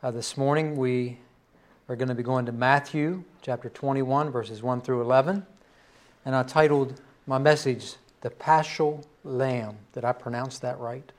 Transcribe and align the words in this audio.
Uh, 0.00 0.12
this 0.12 0.36
morning 0.36 0.76
we 0.76 1.18
are 1.88 1.96
going 1.96 2.08
to 2.08 2.14
be 2.14 2.22
going 2.22 2.46
to 2.46 2.52
Matthew 2.52 3.24
chapter 3.42 3.68
21, 3.68 4.30
verses 4.30 4.62
1 4.62 4.80
through 4.80 5.00
11. 5.00 5.44
And 6.24 6.36
I 6.36 6.44
titled 6.44 7.00
my 7.26 7.38
message, 7.38 7.96
The 8.20 8.30
Paschal 8.30 9.04
Lamb. 9.24 9.74
Did 9.92 10.04
I 10.04 10.12
pronounce 10.12 10.60
that 10.60 10.78
right? 10.78 11.10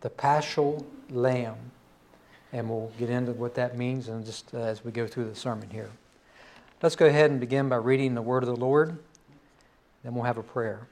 The 0.00 0.10
Paschal 0.10 0.84
Lamb. 1.08 1.54
And 2.52 2.68
we'll 2.68 2.90
get 2.98 3.10
into 3.10 3.30
what 3.30 3.54
that 3.54 3.78
means 3.78 4.08
and 4.08 4.26
just 4.26 4.52
uh, 4.52 4.58
as 4.58 4.84
we 4.84 4.90
go 4.90 5.06
through 5.06 5.26
the 5.26 5.36
sermon 5.36 5.70
here. 5.70 5.90
Let's 6.82 6.96
go 6.96 7.06
ahead 7.06 7.30
and 7.30 7.38
begin 7.38 7.68
by 7.68 7.76
reading 7.76 8.16
the 8.16 8.22
word 8.22 8.42
of 8.42 8.48
the 8.48 8.56
Lord. 8.56 8.98
Then 10.02 10.16
we'll 10.16 10.24
have 10.24 10.36
a 10.36 10.42
prayer. 10.42 10.88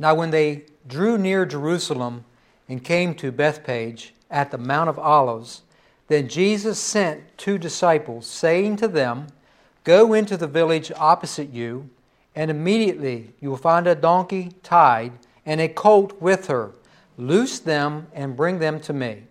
Now, 0.00 0.16
when 0.16 0.30
they 0.30 0.64
drew 0.88 1.16
near 1.16 1.46
Jerusalem 1.46 2.24
and 2.68 2.82
came 2.82 3.14
to 3.14 3.30
Bethphage 3.30 4.14
at 4.28 4.50
the 4.50 4.58
Mount 4.58 4.90
of 4.90 4.98
Olives, 4.98 5.62
then 6.08 6.28
Jesus 6.28 6.78
sent 6.78 7.36
two 7.36 7.58
disciples, 7.58 8.26
saying 8.26 8.76
to 8.76 8.88
them, 8.88 9.26
Go 9.84 10.12
into 10.12 10.36
the 10.36 10.46
village 10.46 10.92
opposite 10.96 11.52
you, 11.52 11.90
and 12.34 12.50
immediately 12.50 13.32
you 13.40 13.50
will 13.50 13.56
find 13.56 13.86
a 13.86 13.94
donkey 13.94 14.52
tied 14.62 15.12
and 15.44 15.60
a 15.60 15.68
colt 15.68 16.20
with 16.20 16.48
her. 16.48 16.72
Loose 17.16 17.58
them 17.58 18.08
and 18.12 18.36
bring 18.36 18.58
them 18.58 18.80
to 18.80 18.92
me. 18.92 19.22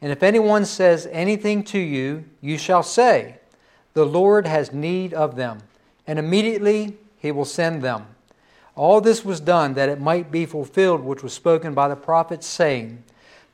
And 0.00 0.12
if 0.12 0.22
anyone 0.22 0.64
says 0.64 1.08
anything 1.10 1.64
to 1.64 1.78
you, 1.78 2.24
you 2.40 2.58
shall 2.58 2.82
say, 2.82 3.38
The 3.94 4.06
Lord 4.06 4.46
has 4.46 4.72
need 4.72 5.12
of 5.14 5.36
them, 5.36 5.58
and 6.06 6.18
immediately 6.18 6.96
he 7.18 7.32
will 7.32 7.44
send 7.44 7.82
them. 7.82 8.06
All 8.74 9.00
this 9.00 9.24
was 9.24 9.40
done 9.40 9.74
that 9.74 9.88
it 9.88 10.00
might 10.00 10.30
be 10.30 10.44
fulfilled 10.44 11.00
which 11.00 11.22
was 11.22 11.32
spoken 11.32 11.72
by 11.72 11.88
the 11.88 11.96
prophet, 11.96 12.44
saying, 12.44 13.02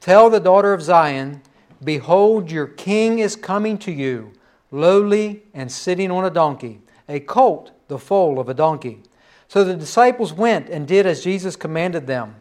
Tell 0.00 0.28
the 0.28 0.40
daughter 0.40 0.72
of 0.72 0.82
Zion, 0.82 1.42
Behold, 1.82 2.50
your 2.50 2.66
king 2.66 3.18
is 3.18 3.34
coming 3.34 3.76
to 3.78 3.92
you, 3.92 4.32
lowly 4.70 5.42
and 5.52 5.70
sitting 5.70 6.10
on 6.10 6.24
a 6.24 6.30
donkey, 6.30 6.80
a 7.08 7.20
colt, 7.20 7.72
the 7.88 7.98
foal 7.98 8.38
of 8.38 8.48
a 8.48 8.54
donkey. 8.54 9.02
So 9.48 9.64
the 9.64 9.74
disciples 9.74 10.32
went 10.32 10.68
and 10.68 10.86
did 10.86 11.06
as 11.06 11.24
Jesus 11.24 11.56
commanded 11.56 12.06
them. 12.06 12.36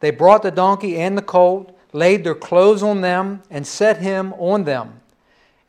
They 0.00 0.10
brought 0.10 0.42
the 0.42 0.50
donkey 0.50 0.98
and 0.98 1.16
the 1.16 1.22
colt, 1.22 1.76
laid 1.92 2.24
their 2.24 2.34
clothes 2.34 2.82
on 2.82 3.00
them, 3.00 3.42
and 3.50 3.66
set 3.66 3.98
him 3.98 4.32
on 4.34 4.64
them. 4.64 5.00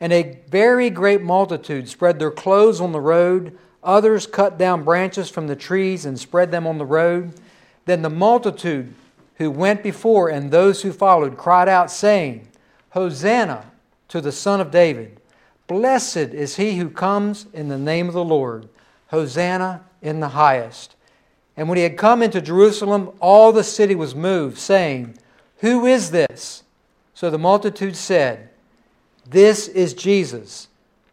And 0.00 0.12
a 0.12 0.38
very 0.48 0.90
great 0.90 1.22
multitude 1.22 1.88
spread 1.88 2.18
their 2.18 2.30
clothes 2.30 2.80
on 2.80 2.92
the 2.92 3.00
road. 3.00 3.58
Others 3.82 4.28
cut 4.28 4.58
down 4.58 4.84
branches 4.84 5.28
from 5.28 5.46
the 5.46 5.56
trees 5.56 6.04
and 6.04 6.18
spread 6.18 6.50
them 6.50 6.66
on 6.66 6.78
the 6.78 6.86
road. 6.86 7.34
Then 7.84 8.02
the 8.02 8.10
multitude 8.10 8.94
who 9.36 9.50
went 9.50 9.82
before 9.82 10.28
and 10.28 10.50
those 10.50 10.82
who 10.82 10.92
followed 10.92 11.36
cried 11.36 11.68
out, 11.68 11.90
saying, 11.90 12.48
Hosanna 12.90 13.70
to 14.08 14.20
the 14.20 14.32
Son 14.32 14.60
of 14.60 14.70
David. 14.70 15.20
Blessed 15.66 16.16
is 16.16 16.56
he 16.56 16.76
who 16.76 16.88
comes 16.88 17.46
in 17.52 17.68
the 17.68 17.78
name 17.78 18.08
of 18.08 18.14
the 18.14 18.24
Lord. 18.24 18.68
Hosanna 19.08 19.84
in 20.02 20.20
the 20.20 20.28
highest. 20.28 20.96
And 21.56 21.68
when 21.68 21.76
he 21.76 21.82
had 21.82 21.96
come 21.96 22.22
into 22.22 22.40
Jerusalem, 22.40 23.10
all 23.20 23.52
the 23.52 23.64
city 23.64 23.94
was 23.94 24.14
moved, 24.14 24.58
saying, 24.58 25.18
Who 25.58 25.86
is 25.86 26.10
this? 26.10 26.62
So 27.14 27.30
the 27.30 27.38
multitude 27.38 27.96
said, 27.96 28.50
This 29.28 29.66
is 29.66 29.92
Jesus, 29.92 30.68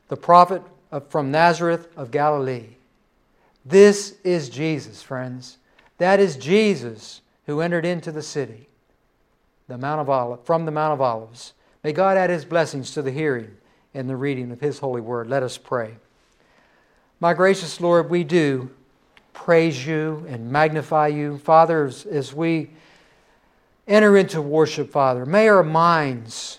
the 0.08 0.16
prophet 0.16 0.62
from 1.10 1.32
Nazareth 1.32 1.88
of 1.98 2.12
Galilee. 2.12 2.76
This 3.66 4.16
is 4.24 4.50
Jesus, 4.50 5.02
friends. 5.02 5.58
That 5.98 6.20
is 6.20 6.38
Jesus 6.38 7.22
who 7.48 7.62
entered 7.62 7.86
into 7.86 8.12
the 8.12 8.22
city, 8.22 8.70
the 9.68 9.80
Mount 9.80 10.02
of 10.02 10.10
Olives, 10.10 10.46
from 10.46 10.66
the 10.66 10.72
Mount 10.72 10.94
of 10.94 11.02
Olives. 11.02 11.54
May 11.86 11.94
God 11.94 12.18
add 12.18 12.32
his 12.32 12.46
blessings 12.46 12.90
to 12.96 13.04
the 13.04 13.12
hearing 13.12 13.58
and 13.94 14.10
the 14.10 14.16
reading 14.16 14.52
of 14.52 14.60
his 14.60 14.80
holy 14.80 15.02
word. 15.02 15.30
Let 15.30 15.44
us 15.44 15.56
pray. 15.56 15.98
My 17.20 17.36
gracious 17.36 17.80
Lord, 17.80 18.10
we 18.10 18.24
do 18.24 18.72
praise 19.34 19.86
you 19.86 20.26
and 20.28 20.52
magnify 20.52 21.10
you. 21.10 21.38
Father, 21.38 21.86
as, 21.86 22.34
we 22.34 22.72
enter 23.88 24.18
into 24.18 24.42
worship, 24.42 24.90
Father, 24.90 25.28
may 25.28 25.48
our 25.48 25.62
minds 25.62 26.58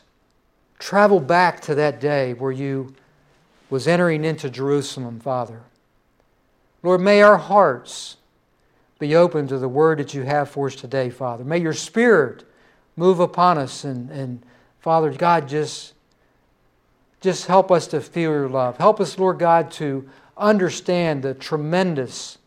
travel 0.78 1.18
back 1.18 1.60
to 1.62 1.74
that 1.74 2.00
day 2.00 2.32
where 2.32 2.52
you 2.52 2.94
was 3.68 3.88
entering 3.88 4.24
into 4.24 4.48
Jerusalem, 4.48 5.18
Father. 5.18 5.60
Lord, 6.84 7.00
may 7.00 7.20
our 7.22 7.38
hearts 7.38 8.16
be 9.00 9.16
open 9.16 9.48
to 9.48 9.58
the 9.58 9.66
word 9.66 9.98
that 9.98 10.14
you 10.14 10.22
have 10.22 10.48
for 10.48 10.68
us 10.68 10.76
today, 10.76 11.10
Father. 11.10 11.42
May 11.42 11.58
your 11.58 11.72
spirit 11.72 12.44
move 12.94 13.18
upon 13.18 13.58
us 13.58 13.82
and, 13.82 14.08
and 14.12 14.40
Father 14.86 15.10
God, 15.10 15.48
just, 15.48 15.94
just 17.20 17.48
help 17.48 17.72
us 17.72 17.88
to 17.88 18.00
feel 18.00 18.30
your 18.30 18.48
love. 18.48 18.76
Help 18.76 19.00
us, 19.00 19.18
Lord 19.18 19.36
God, 19.36 19.72
to 19.72 20.08
understand 20.36 21.24
the 21.24 21.34
tremendous 21.34 22.38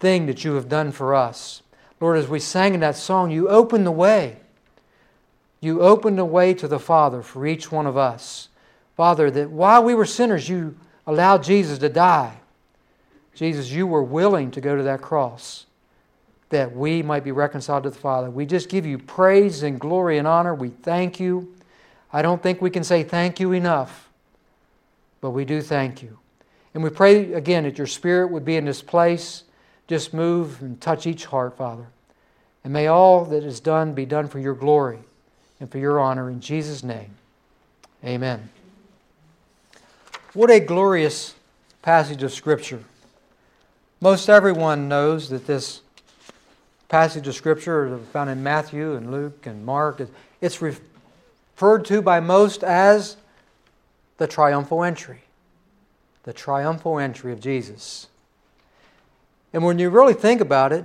thing 0.00 0.26
that 0.26 0.42
you 0.42 0.54
have 0.54 0.68
done 0.68 0.90
for 0.90 1.14
us. 1.14 1.62
Lord, 2.00 2.18
as 2.18 2.26
we 2.26 2.40
sang 2.40 2.74
in 2.74 2.80
that 2.80 2.96
song, 2.96 3.30
you 3.30 3.48
opened 3.48 3.86
the 3.86 3.92
way. 3.92 4.38
You 5.60 5.82
opened 5.82 6.18
the 6.18 6.24
way 6.24 6.52
to 6.54 6.66
the 6.66 6.80
Father 6.80 7.22
for 7.22 7.46
each 7.46 7.70
one 7.70 7.86
of 7.86 7.96
us. 7.96 8.48
Father, 8.96 9.30
that 9.30 9.50
while 9.50 9.84
we 9.84 9.94
were 9.94 10.04
sinners, 10.04 10.48
you 10.48 10.74
allowed 11.06 11.44
Jesus 11.44 11.78
to 11.78 11.88
die. 11.88 12.38
Jesus, 13.36 13.70
you 13.70 13.86
were 13.86 14.02
willing 14.02 14.50
to 14.50 14.60
go 14.60 14.76
to 14.76 14.82
that 14.82 15.00
cross 15.00 15.66
that 16.48 16.74
we 16.74 17.02
might 17.02 17.22
be 17.22 17.30
reconciled 17.30 17.84
to 17.84 17.90
the 17.90 17.96
Father. 17.96 18.30
We 18.30 18.46
just 18.46 18.68
give 18.68 18.84
you 18.84 18.98
praise 18.98 19.62
and 19.62 19.78
glory 19.78 20.18
and 20.18 20.26
honor. 20.26 20.56
We 20.56 20.70
thank 20.70 21.20
you. 21.20 21.54
I 22.14 22.22
don't 22.22 22.40
think 22.40 22.62
we 22.62 22.70
can 22.70 22.84
say 22.84 23.02
thank 23.02 23.40
you 23.40 23.50
enough, 23.50 24.08
but 25.20 25.30
we 25.30 25.44
do 25.44 25.60
thank 25.60 26.00
you. 26.00 26.16
And 26.72 26.84
we 26.84 26.90
pray 26.90 27.32
again 27.32 27.64
that 27.64 27.76
your 27.76 27.88
Spirit 27.88 28.30
would 28.30 28.44
be 28.44 28.54
in 28.54 28.64
this 28.64 28.82
place. 28.82 29.42
Just 29.88 30.14
move 30.14 30.62
and 30.62 30.80
touch 30.80 31.08
each 31.08 31.24
heart, 31.24 31.56
Father. 31.56 31.86
And 32.62 32.72
may 32.72 32.86
all 32.86 33.24
that 33.24 33.42
is 33.42 33.58
done 33.58 33.94
be 33.94 34.06
done 34.06 34.28
for 34.28 34.38
your 34.38 34.54
glory 34.54 35.00
and 35.58 35.68
for 35.68 35.78
your 35.78 35.98
honor. 35.98 36.30
In 36.30 36.40
Jesus' 36.40 36.84
name, 36.84 37.10
amen. 38.04 38.48
What 40.34 40.52
a 40.52 40.60
glorious 40.60 41.34
passage 41.82 42.22
of 42.22 42.32
Scripture. 42.32 42.84
Most 44.00 44.28
everyone 44.28 44.88
knows 44.88 45.30
that 45.30 45.48
this 45.48 45.80
passage 46.88 47.26
of 47.26 47.34
Scripture 47.34 47.98
found 48.12 48.30
in 48.30 48.40
Matthew 48.40 48.94
and 48.94 49.10
Luke 49.10 49.46
and 49.46 49.66
Mark. 49.66 50.00
It's 50.40 50.62
referred 51.54 51.84
to 51.84 52.02
by 52.02 52.18
most 52.18 52.64
as 52.64 53.16
the 54.18 54.26
triumphal 54.26 54.82
entry. 54.82 55.20
The 56.24 56.32
triumphal 56.32 56.98
entry 56.98 57.32
of 57.32 57.40
Jesus. 57.40 58.08
And 59.52 59.62
when 59.64 59.78
you 59.78 59.90
really 59.90 60.14
think 60.14 60.40
about 60.40 60.72
it, 60.72 60.84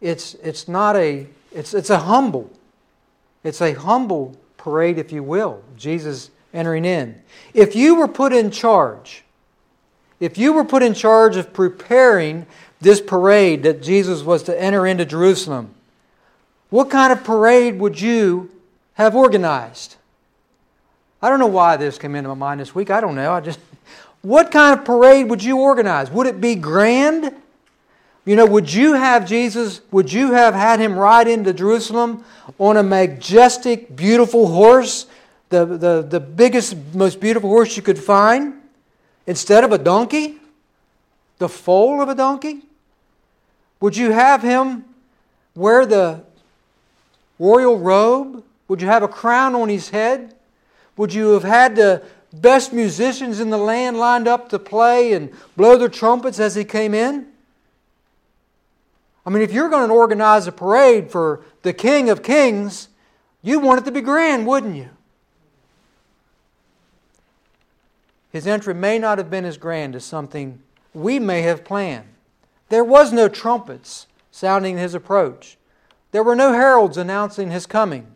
it's, 0.00 0.34
it's 0.34 0.68
not 0.68 0.94
a, 0.96 1.26
it's, 1.52 1.72
it's 1.72 1.90
a 1.90 2.00
humble, 2.00 2.50
it's 3.42 3.62
a 3.62 3.72
humble 3.72 4.36
parade, 4.58 4.98
if 4.98 5.10
you 5.10 5.22
will, 5.22 5.62
Jesus 5.76 6.30
entering 6.52 6.84
in. 6.84 7.22
If 7.54 7.74
you 7.74 7.94
were 7.94 8.08
put 8.08 8.34
in 8.34 8.50
charge, 8.50 9.24
if 10.18 10.36
you 10.36 10.52
were 10.52 10.64
put 10.64 10.82
in 10.82 10.92
charge 10.92 11.36
of 11.36 11.54
preparing 11.54 12.46
this 12.80 13.00
parade 13.00 13.62
that 13.62 13.82
Jesus 13.82 14.22
was 14.22 14.42
to 14.44 14.60
enter 14.60 14.86
into 14.86 15.06
Jerusalem, 15.06 15.74
what 16.68 16.90
kind 16.90 17.10
of 17.10 17.24
parade 17.24 17.78
would 17.78 18.00
you 18.00 18.50
have 19.00 19.16
organized. 19.16 19.96
I 21.22 21.28
don't 21.28 21.38
know 21.38 21.46
why 21.46 21.76
this 21.76 21.98
came 21.98 22.14
into 22.14 22.28
my 22.28 22.34
mind 22.34 22.60
this 22.60 22.74
week. 22.74 22.90
I 22.90 23.00
don't 23.00 23.14
know. 23.14 23.32
I 23.32 23.40
just 23.40 23.60
what 24.22 24.50
kind 24.50 24.78
of 24.78 24.84
parade 24.84 25.30
would 25.30 25.42
you 25.42 25.58
organize? 25.58 26.10
Would 26.10 26.26
it 26.26 26.40
be 26.40 26.54
grand? 26.54 27.34
You 28.26 28.36
know, 28.36 28.44
would 28.46 28.72
you 28.72 28.92
have 28.92 29.26
Jesus, 29.26 29.80
would 29.90 30.12
you 30.12 30.32
have 30.32 30.54
had 30.54 30.78
him 30.78 30.98
ride 30.98 31.26
into 31.26 31.52
Jerusalem 31.54 32.24
on 32.58 32.76
a 32.76 32.82
majestic, 32.82 33.96
beautiful 33.96 34.48
horse, 34.48 35.06
the, 35.48 35.64
the, 35.64 36.02
the 36.02 36.20
biggest, 36.20 36.76
most 36.94 37.18
beautiful 37.18 37.48
horse 37.48 37.76
you 37.76 37.82
could 37.82 37.98
find, 37.98 38.54
instead 39.26 39.64
of 39.64 39.72
a 39.72 39.78
donkey? 39.78 40.36
The 41.38 41.48
foal 41.48 42.02
of 42.02 42.10
a 42.10 42.14
donkey? 42.14 42.60
Would 43.80 43.96
you 43.96 44.12
have 44.12 44.42
him 44.42 44.84
wear 45.54 45.86
the 45.86 46.22
royal 47.38 47.78
robe? 47.78 48.44
Would 48.70 48.80
you 48.80 48.86
have 48.86 49.02
a 49.02 49.08
crown 49.08 49.56
on 49.56 49.68
his 49.68 49.90
head? 49.90 50.32
Would 50.96 51.12
you 51.12 51.32
have 51.32 51.42
had 51.42 51.74
the 51.74 52.04
best 52.32 52.72
musicians 52.72 53.40
in 53.40 53.50
the 53.50 53.58
land 53.58 53.98
lined 53.98 54.28
up 54.28 54.48
to 54.50 54.60
play 54.60 55.12
and 55.12 55.32
blow 55.56 55.76
their 55.76 55.88
trumpets 55.88 56.38
as 56.38 56.54
he 56.54 56.62
came 56.62 56.94
in? 56.94 57.26
I 59.26 59.30
mean, 59.30 59.42
if 59.42 59.52
you're 59.52 59.70
going 59.70 59.88
to 59.88 59.92
organize 59.92 60.46
a 60.46 60.52
parade 60.52 61.10
for 61.10 61.44
the 61.62 61.72
King 61.72 62.10
of 62.10 62.22
Kings, 62.22 62.86
you 63.42 63.58
want 63.58 63.80
it 63.80 63.84
to 63.86 63.90
be 63.90 64.00
grand, 64.00 64.46
wouldn't 64.46 64.76
you? 64.76 64.90
His 68.30 68.46
entry 68.46 68.72
may 68.72 69.00
not 69.00 69.18
have 69.18 69.30
been 69.30 69.44
as 69.44 69.56
grand 69.56 69.96
as 69.96 70.04
something 70.04 70.62
we 70.94 71.18
may 71.18 71.42
have 71.42 71.64
planned. 71.64 72.06
There 72.68 72.84
was 72.84 73.12
no 73.12 73.26
trumpets 73.26 74.06
sounding 74.30 74.78
his 74.78 74.94
approach. 74.94 75.58
There 76.12 76.22
were 76.22 76.36
no 76.36 76.52
heralds 76.52 76.96
announcing 76.96 77.50
his 77.50 77.66
coming. 77.66 78.14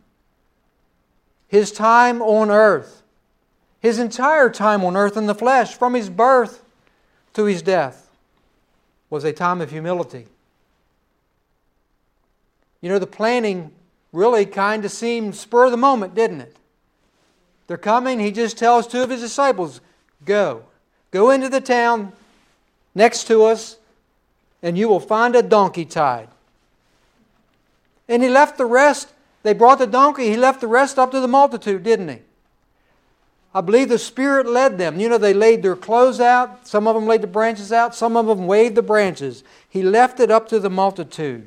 His 1.55 1.71
time 1.71 2.21
on 2.21 2.51
earth, 2.51 3.05
his 3.79 4.01
entire 4.01 4.51
time 4.51 4.85
on 4.85 4.97
earth 4.97 5.17
in 5.17 5.27
the 5.27 5.35
flesh, 5.37 5.75
from 5.75 5.95
his 5.95 6.11
birth 6.11 6.65
to 7.33 7.45
his 7.45 7.62
death, 7.62 8.11
was 9.09 9.23
a 9.23 9.33
time 9.33 9.61
of 9.61 9.71
humility. 9.71 10.27
You 12.81 12.89
know, 12.89 12.99
the 12.99 13.06
planning 13.06 13.71
really 14.11 14.47
kind 14.47 14.85
of 14.85 14.91
seemed 14.91 15.37
spur 15.37 15.67
of 15.67 15.71
the 15.71 15.77
moment, 15.77 16.17
didn't 16.17 16.41
it? 16.41 16.56
They're 17.69 17.77
coming. 17.77 18.19
He 18.19 18.33
just 18.33 18.59
tells 18.59 18.89
two 18.89 19.05
of 19.05 19.11
his 19.11 19.21
disciples, 19.21 19.81
Go. 20.25 20.65
Go 21.12 21.31
into 21.31 21.49
the 21.49 21.61
town 21.61 22.12
next 22.97 23.29
to 23.29 23.45
us, 23.45 23.77
and 24.61 24.77
you 24.77 24.89
will 24.89 24.99
find 24.99 25.37
a 25.37 25.43
donkey 25.43 25.85
tied. 25.85 26.31
And 28.09 28.25
he 28.25 28.29
left 28.29 28.59
the 28.59 28.67
rest. 28.67 29.13
They 29.44 29.52
brought 29.52 29.79
the 29.79 29.87
donkey. 29.87 30.31
He 30.31 30.37
left 30.37 30.61
the 30.61 30.67
rest 30.67 30.99
up 30.99 31.12
to 31.12 31.20
the 31.20 31.29
multitude, 31.29 31.85
didn't 31.85 32.08
he? 32.08 32.19
I 33.55 33.61
believe 33.61 33.88
the 33.88 33.99
Spirit 33.99 34.46
led 34.49 34.79
them. 34.79 34.99
You 34.99 35.08
know, 35.08 35.19
they 35.19 35.35
laid 35.35 35.62
their 35.62 35.76
clothes 35.76 36.19
out. 36.19 36.67
Some 36.67 36.88
of 36.88 36.96
them 36.96 37.06
laid 37.06 37.20
the 37.20 37.29
branches 37.29 37.70
out. 37.70 37.94
Some 37.94 38.17
of 38.17 38.26
them 38.26 38.46
waved 38.49 38.75
the 38.75 38.82
branches. 38.82 39.44
He 39.69 39.82
left 39.82 40.19
it 40.19 40.31
up 40.31 40.49
to 40.49 40.58
the 40.58 40.70
multitude. 40.70 41.46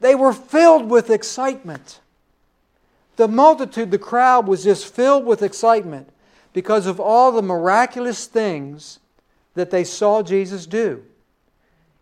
They 0.00 0.14
were 0.14 0.32
filled 0.32 0.90
with 0.90 1.10
excitement. 1.10 2.00
The 3.16 3.28
multitude, 3.28 3.90
the 3.90 3.98
crowd, 3.98 4.48
was 4.48 4.64
just 4.64 4.92
filled 4.92 5.26
with 5.26 5.42
excitement 5.42 6.08
because 6.54 6.86
of 6.86 6.98
all 6.98 7.30
the 7.30 7.42
miraculous 7.42 8.24
things 8.26 8.98
that 9.54 9.70
they 9.70 9.84
saw 9.84 10.22
Jesus 10.22 10.64
do. 10.64 11.04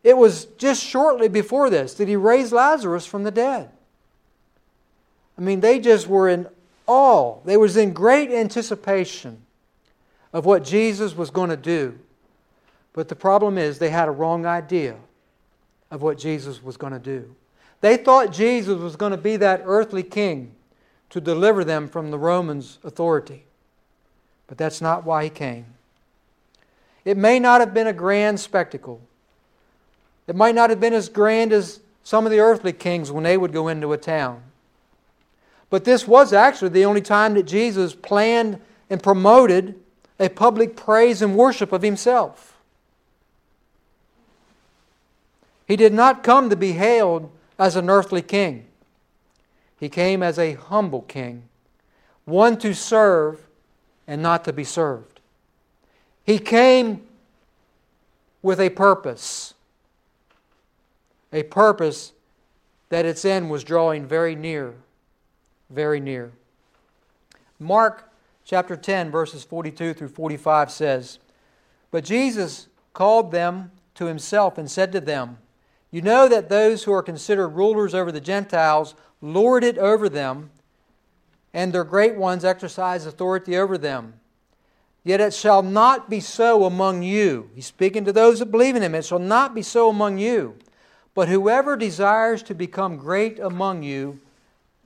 It 0.04 0.16
was 0.16 0.44
just 0.56 0.84
shortly 0.84 1.26
before 1.28 1.68
this 1.68 1.94
that 1.94 2.06
he 2.06 2.14
raised 2.14 2.52
Lazarus 2.52 3.04
from 3.04 3.24
the 3.24 3.32
dead. 3.32 3.70
I 5.38 5.40
mean, 5.40 5.60
they 5.60 5.78
just 5.78 6.08
were 6.08 6.28
in 6.28 6.48
awe. 6.86 7.38
They 7.44 7.56
was 7.56 7.76
in 7.76 7.92
great 7.92 8.30
anticipation 8.30 9.40
of 10.32 10.44
what 10.44 10.64
Jesus 10.64 11.16
was 11.16 11.30
going 11.30 11.50
to 11.50 11.56
do. 11.56 11.98
But 12.92 13.08
the 13.08 13.14
problem 13.14 13.56
is 13.56 13.78
they 13.78 13.90
had 13.90 14.08
a 14.08 14.12
wrong 14.12 14.44
idea 14.44 14.96
of 15.90 16.02
what 16.02 16.18
Jesus 16.18 16.62
was 16.62 16.76
going 16.76 16.92
to 16.92 16.98
do. 16.98 17.34
They 17.80 17.96
thought 17.96 18.32
Jesus 18.32 18.78
was 18.78 18.96
going 18.96 19.12
to 19.12 19.18
be 19.18 19.36
that 19.36 19.62
earthly 19.64 20.02
king 20.02 20.52
to 21.10 21.20
deliver 21.20 21.64
them 21.64 21.88
from 21.88 22.10
the 22.10 22.18
Romans' 22.18 22.78
authority. 22.82 23.44
But 24.48 24.58
that's 24.58 24.80
not 24.80 25.04
why 25.04 25.24
he 25.24 25.30
came. 25.30 25.66
It 27.04 27.16
may 27.16 27.38
not 27.38 27.60
have 27.60 27.72
been 27.72 27.86
a 27.86 27.92
grand 27.92 28.40
spectacle. 28.40 29.00
It 30.26 30.34
might 30.34 30.54
not 30.54 30.70
have 30.70 30.80
been 30.80 30.92
as 30.92 31.08
grand 31.08 31.52
as 31.52 31.80
some 32.02 32.26
of 32.26 32.32
the 32.32 32.40
earthly 32.40 32.72
kings 32.72 33.12
when 33.12 33.24
they 33.24 33.36
would 33.36 33.52
go 33.52 33.68
into 33.68 33.92
a 33.92 33.98
town. 33.98 34.42
But 35.70 35.84
this 35.84 36.08
was 36.08 36.32
actually 36.32 36.70
the 36.70 36.84
only 36.84 37.02
time 37.02 37.34
that 37.34 37.44
Jesus 37.44 37.94
planned 37.94 38.60
and 38.88 39.02
promoted 39.02 39.74
a 40.18 40.28
public 40.28 40.76
praise 40.76 41.22
and 41.22 41.36
worship 41.36 41.72
of 41.72 41.82
himself. 41.82 42.56
He 45.66 45.76
did 45.76 45.92
not 45.92 46.22
come 46.22 46.48
to 46.48 46.56
be 46.56 46.72
hailed 46.72 47.30
as 47.58 47.76
an 47.76 47.90
earthly 47.90 48.22
king. 48.22 48.66
He 49.78 49.88
came 49.88 50.22
as 50.22 50.38
a 50.38 50.54
humble 50.54 51.02
king, 51.02 51.44
one 52.24 52.56
to 52.58 52.74
serve 52.74 53.46
and 54.06 54.22
not 54.22 54.44
to 54.46 54.52
be 54.52 54.64
served. 54.64 55.20
He 56.24 56.38
came 56.38 57.06
with 58.42 58.60
a 58.60 58.70
purpose, 58.70 59.54
a 61.32 61.42
purpose 61.44 62.12
that 62.88 63.04
its 63.04 63.24
end 63.24 63.50
was 63.50 63.62
drawing 63.62 64.06
very 64.06 64.34
near, 64.34 64.74
very 65.70 66.00
near. 66.00 66.32
Mark 67.58 68.10
chapter 68.44 68.76
10, 68.76 69.10
verses 69.10 69.44
42 69.44 69.94
through 69.94 70.08
45 70.08 70.70
says, 70.70 71.18
But 71.90 72.04
Jesus 72.04 72.68
called 72.92 73.30
them 73.30 73.72
to 73.94 74.06
himself 74.06 74.58
and 74.58 74.70
said 74.70 74.92
to 74.92 75.00
them, 75.00 75.38
You 75.90 76.02
know 76.02 76.28
that 76.28 76.48
those 76.48 76.84
who 76.84 76.92
are 76.92 77.02
considered 77.02 77.48
rulers 77.48 77.94
over 77.94 78.12
the 78.12 78.20
Gentiles 78.20 78.94
lord 79.20 79.64
it 79.64 79.76
over 79.78 80.08
them, 80.08 80.50
and 81.52 81.72
their 81.72 81.84
great 81.84 82.16
ones 82.16 82.44
exercise 82.44 83.06
authority 83.06 83.56
over 83.56 83.76
them. 83.76 84.14
Yet 85.04 85.20
it 85.20 85.32
shall 85.32 85.62
not 85.62 86.10
be 86.10 86.20
so 86.20 86.64
among 86.64 87.02
you. 87.02 87.50
He's 87.54 87.66
speaking 87.66 88.04
to 88.04 88.12
those 88.12 88.38
that 88.40 88.50
believe 88.50 88.76
in 88.76 88.82
him. 88.82 88.94
It 88.94 89.04
shall 89.04 89.18
not 89.18 89.54
be 89.54 89.62
so 89.62 89.88
among 89.88 90.18
you. 90.18 90.56
But 91.14 91.28
whoever 91.28 91.76
desires 91.76 92.42
to 92.44 92.54
become 92.54 92.96
great 92.96 93.38
among 93.38 93.82
you 93.82 94.20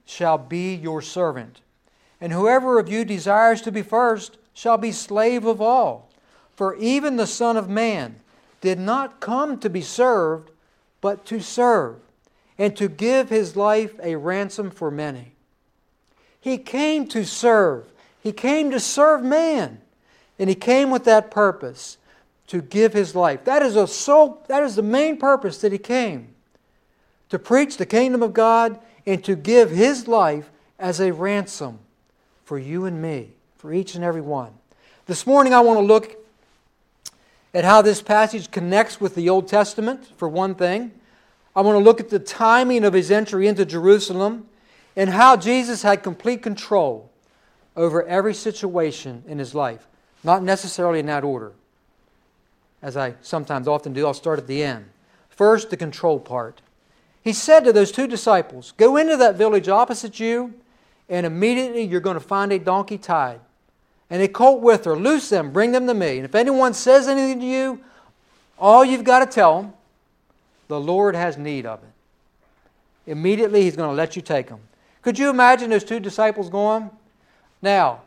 shall 0.04 0.38
be 0.38 0.74
your 0.74 1.02
servant. 1.02 1.60
And 2.20 2.32
whoever 2.32 2.78
of 2.78 2.88
you 2.88 3.04
desires 3.04 3.62
to 3.62 3.72
be 3.72 3.82
first 3.82 4.38
shall 4.54 4.78
be 4.78 4.92
slave 4.92 5.44
of 5.44 5.60
all. 5.60 6.10
For 6.54 6.76
even 6.76 7.16
the 7.16 7.26
Son 7.26 7.56
of 7.56 7.68
Man 7.68 8.20
did 8.60 8.78
not 8.78 9.20
come 9.20 9.58
to 9.58 9.70
be 9.70 9.80
served, 9.80 10.50
but 11.00 11.24
to 11.26 11.40
serve 11.40 11.96
and 12.58 12.76
to 12.76 12.88
give 12.88 13.28
his 13.28 13.56
life 13.56 13.98
a 14.02 14.14
ransom 14.16 14.70
for 14.70 14.90
many. 14.90 15.32
He 16.40 16.58
came 16.58 17.06
to 17.08 17.24
serve. 17.24 17.86
He 18.22 18.32
came 18.32 18.70
to 18.70 18.80
serve 18.80 19.22
man. 19.22 19.80
And 20.38 20.48
he 20.48 20.54
came 20.54 20.90
with 20.90 21.04
that 21.04 21.30
purpose 21.30 21.98
to 22.48 22.60
give 22.60 22.92
his 22.92 23.14
life. 23.14 23.44
That 23.44 23.62
is, 23.62 23.76
a 23.76 23.86
sole, 23.86 24.44
that 24.48 24.62
is 24.62 24.76
the 24.76 24.82
main 24.82 25.16
purpose 25.16 25.58
that 25.58 25.72
he 25.72 25.78
came 25.78 26.34
to 27.30 27.38
preach 27.38 27.78
the 27.78 27.86
kingdom 27.86 28.22
of 28.22 28.32
God 28.32 28.78
and 29.06 29.22
to 29.24 29.36
give 29.36 29.70
his 29.70 30.06
life 30.08 30.50
as 30.78 31.00
a 31.00 31.12
ransom 31.12 31.78
for 32.44 32.58
you 32.58 32.84
and 32.84 33.00
me, 33.00 33.30
for 33.56 33.72
each 33.72 33.94
and 33.94 34.04
every 34.04 34.20
one. 34.20 34.52
This 35.06 35.26
morning 35.26 35.54
I 35.54 35.60
want 35.60 35.78
to 35.78 35.84
look 35.84 36.16
at 37.54 37.64
how 37.64 37.82
this 37.82 38.00
passage 38.00 38.50
connects 38.50 39.00
with 39.00 39.14
the 39.14 39.28
Old 39.28 39.48
Testament, 39.48 40.08
for 40.16 40.28
one 40.28 40.54
thing. 40.54 40.92
I 41.54 41.60
want 41.60 41.76
to 41.76 41.84
look 41.84 42.00
at 42.00 42.08
the 42.08 42.18
timing 42.18 42.84
of 42.84 42.94
his 42.94 43.10
entry 43.10 43.46
into 43.46 43.64
Jerusalem 43.64 44.48
and 44.96 45.10
how 45.10 45.36
Jesus 45.36 45.82
had 45.82 46.02
complete 46.02 46.42
control 46.42 47.10
over 47.76 48.02
every 48.04 48.34
situation 48.34 49.22
in 49.26 49.38
his 49.38 49.54
life. 49.54 49.86
Not 50.24 50.42
necessarily 50.42 51.00
in 51.00 51.06
that 51.06 51.24
order. 51.24 51.52
As 52.80 52.96
I 52.96 53.14
sometimes 53.22 53.68
often 53.68 53.92
do, 53.92 54.06
I'll 54.06 54.14
start 54.14 54.38
at 54.38 54.46
the 54.46 54.62
end. 54.62 54.86
First, 55.28 55.70
the 55.70 55.76
control 55.76 56.18
part. 56.18 56.60
He 57.22 57.32
said 57.32 57.64
to 57.64 57.72
those 57.72 57.92
two 57.92 58.06
disciples, 58.06 58.72
Go 58.76 58.96
into 58.96 59.16
that 59.16 59.36
village 59.36 59.68
opposite 59.68 60.18
you, 60.18 60.54
and 61.08 61.24
immediately 61.24 61.82
you're 61.82 62.00
going 62.00 62.14
to 62.14 62.20
find 62.20 62.52
a 62.52 62.58
donkey 62.58 62.98
tied, 62.98 63.40
and 64.10 64.20
a 64.22 64.28
colt 64.28 64.60
with 64.60 64.84
her. 64.84 64.96
Loose 64.96 65.28
them, 65.28 65.52
bring 65.52 65.72
them 65.72 65.86
to 65.86 65.94
me. 65.94 66.16
And 66.16 66.24
if 66.24 66.34
anyone 66.34 66.74
says 66.74 67.06
anything 67.08 67.40
to 67.40 67.46
you, 67.46 67.80
all 68.58 68.84
you've 68.84 69.04
got 69.04 69.20
to 69.20 69.26
tell 69.26 69.62
them 69.62 69.72
the 70.68 70.80
Lord 70.80 71.14
has 71.14 71.38
need 71.38 71.66
of 71.66 71.80
it. 71.82 73.10
Immediately, 73.10 73.62
He's 73.62 73.76
going 73.76 73.90
to 73.90 73.94
let 73.94 74.16
you 74.16 74.22
take 74.22 74.48
them. 74.48 74.60
Could 75.02 75.18
you 75.18 75.30
imagine 75.30 75.70
those 75.70 75.84
two 75.84 76.00
disciples 76.00 76.48
going? 76.48 76.90
Now, 77.60 78.00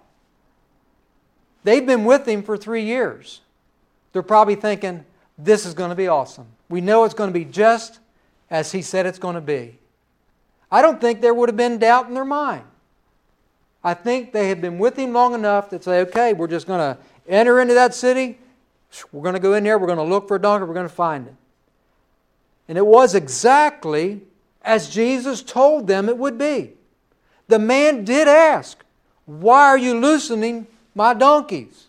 they've 1.63 1.85
been 1.85 2.05
with 2.05 2.27
Him 2.27 2.43
for 2.43 2.57
three 2.57 2.83
years. 2.83 3.41
They're 4.13 4.23
probably 4.23 4.55
thinking, 4.55 5.05
this 5.37 5.65
is 5.65 5.73
going 5.73 5.89
to 5.89 5.95
be 5.95 6.07
awesome. 6.07 6.47
We 6.69 6.81
know 6.81 7.03
it's 7.03 7.13
going 7.13 7.29
to 7.29 7.37
be 7.37 7.45
just 7.45 7.99
as 8.49 8.71
He 8.71 8.81
said 8.81 9.05
it's 9.05 9.19
going 9.19 9.35
to 9.35 9.41
be. 9.41 9.77
I 10.71 10.81
don't 10.81 10.99
think 10.99 11.21
there 11.21 11.33
would 11.33 11.49
have 11.49 11.57
been 11.57 11.77
doubt 11.77 12.07
in 12.07 12.13
their 12.13 12.25
mind. 12.25 12.63
I 13.83 13.93
think 13.93 14.33
they 14.33 14.49
had 14.49 14.61
been 14.61 14.79
with 14.79 14.97
Him 14.97 15.13
long 15.13 15.33
enough 15.33 15.69
to 15.69 15.81
say, 15.81 16.01
okay, 16.01 16.33
we're 16.33 16.47
just 16.47 16.67
going 16.67 16.79
to 16.79 17.01
enter 17.27 17.59
into 17.59 17.75
that 17.75 17.93
city. 17.93 18.39
We're 19.11 19.21
going 19.23 19.33
to 19.35 19.39
go 19.39 19.53
in 19.53 19.63
there. 19.63 19.77
We're 19.77 19.87
going 19.87 19.97
to 19.97 20.03
look 20.03 20.27
for 20.27 20.35
a 20.35 20.41
donkey. 20.41 20.65
We're 20.65 20.73
going 20.73 20.87
to 20.87 20.93
find 20.93 21.27
it. 21.27 21.35
And 22.67 22.77
it 22.77 22.85
was 22.85 23.13
exactly 23.13 24.21
as 24.63 24.89
Jesus 24.89 25.43
told 25.43 25.85
them 25.87 26.09
it 26.09 26.17
would 26.17 26.37
be. 26.37 26.71
The 27.47 27.59
man 27.59 28.03
did 28.03 28.27
ask, 28.27 28.83
Why 29.25 29.67
are 29.67 29.77
you 29.77 29.99
loosening 29.99 30.65
my 30.95 31.13
donkeys? 31.13 31.87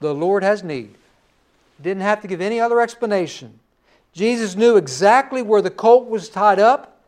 The 0.00 0.12
Lord 0.12 0.42
has 0.42 0.64
need. 0.64 0.94
Didn't 1.80 2.02
have 2.02 2.20
to 2.22 2.28
give 2.28 2.40
any 2.40 2.58
other 2.58 2.80
explanation. 2.80 3.59
Jesus 4.12 4.56
knew 4.56 4.76
exactly 4.76 5.42
where 5.42 5.62
the 5.62 5.70
colt 5.70 6.08
was 6.08 6.28
tied 6.28 6.58
up. 6.58 7.00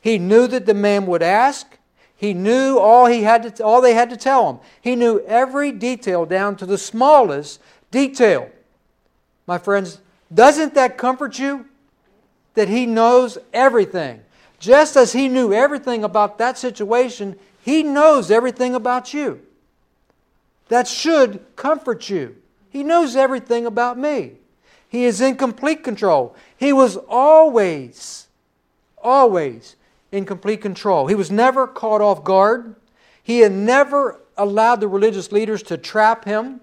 He 0.00 0.18
knew 0.18 0.46
that 0.46 0.66
the 0.66 0.74
man 0.74 1.06
would 1.06 1.22
ask. 1.22 1.78
He 2.16 2.34
knew 2.34 2.78
all, 2.78 3.06
he 3.06 3.22
had 3.22 3.56
to, 3.56 3.64
all 3.64 3.80
they 3.80 3.94
had 3.94 4.10
to 4.10 4.16
tell 4.16 4.50
him. 4.50 4.58
He 4.80 4.96
knew 4.96 5.20
every 5.20 5.72
detail 5.72 6.26
down 6.26 6.56
to 6.56 6.66
the 6.66 6.78
smallest 6.78 7.60
detail. 7.90 8.50
My 9.46 9.58
friends, 9.58 10.00
doesn't 10.32 10.74
that 10.74 10.98
comfort 10.98 11.38
you? 11.38 11.64
that 12.58 12.68
He 12.68 12.86
knows 12.86 13.38
everything. 13.52 14.20
Just 14.58 14.96
as 14.96 15.12
He 15.12 15.28
knew 15.28 15.52
everything 15.52 16.02
about 16.02 16.38
that 16.38 16.58
situation, 16.58 17.38
He 17.62 17.84
knows 17.84 18.32
everything 18.32 18.74
about 18.74 19.14
you. 19.14 19.40
That 20.68 20.88
should 20.88 21.44
comfort 21.54 22.10
you. 22.10 22.34
He 22.68 22.82
knows 22.82 23.14
everything 23.14 23.64
about 23.64 23.96
me. 23.96 24.32
He 24.88 25.04
is 25.04 25.20
in 25.20 25.36
complete 25.36 25.84
control. 25.84 26.34
He 26.56 26.72
was 26.72 26.96
always, 26.96 28.26
always 28.96 29.76
in 30.10 30.24
complete 30.24 30.62
control. 30.62 31.06
He 31.06 31.14
was 31.14 31.30
never 31.30 31.66
caught 31.66 32.00
off 32.00 32.24
guard. 32.24 32.74
He 33.22 33.40
had 33.40 33.52
never 33.52 34.20
allowed 34.36 34.80
the 34.80 34.88
religious 34.88 35.30
leaders 35.30 35.62
to 35.64 35.76
trap 35.76 36.24
him 36.24 36.60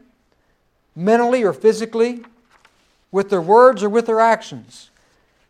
mentally 0.96 1.44
or 1.44 1.54
physically 1.54 2.24
with 3.12 3.30
their 3.30 3.42
words 3.42 3.84
or 3.84 3.90
with 3.90 4.08
their 4.08 4.20
actions. 4.20 4.90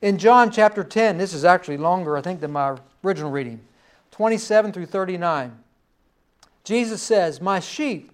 In 0.02 0.18
John 0.18 0.52
chapter 0.52 0.84
10, 0.84 1.18
this 1.18 1.34
is 1.34 1.46
actually 1.46 1.78
longer, 1.78 2.18
I 2.18 2.22
think, 2.22 2.42
than 2.42 2.52
my 2.52 2.78
original 3.04 3.32
reading, 3.32 3.62
27 4.12 4.74
through 4.74 4.88
39. 4.88 5.58
Jesus 6.64 7.02
says, 7.02 7.40
My 7.40 7.60
sheep 7.60 8.12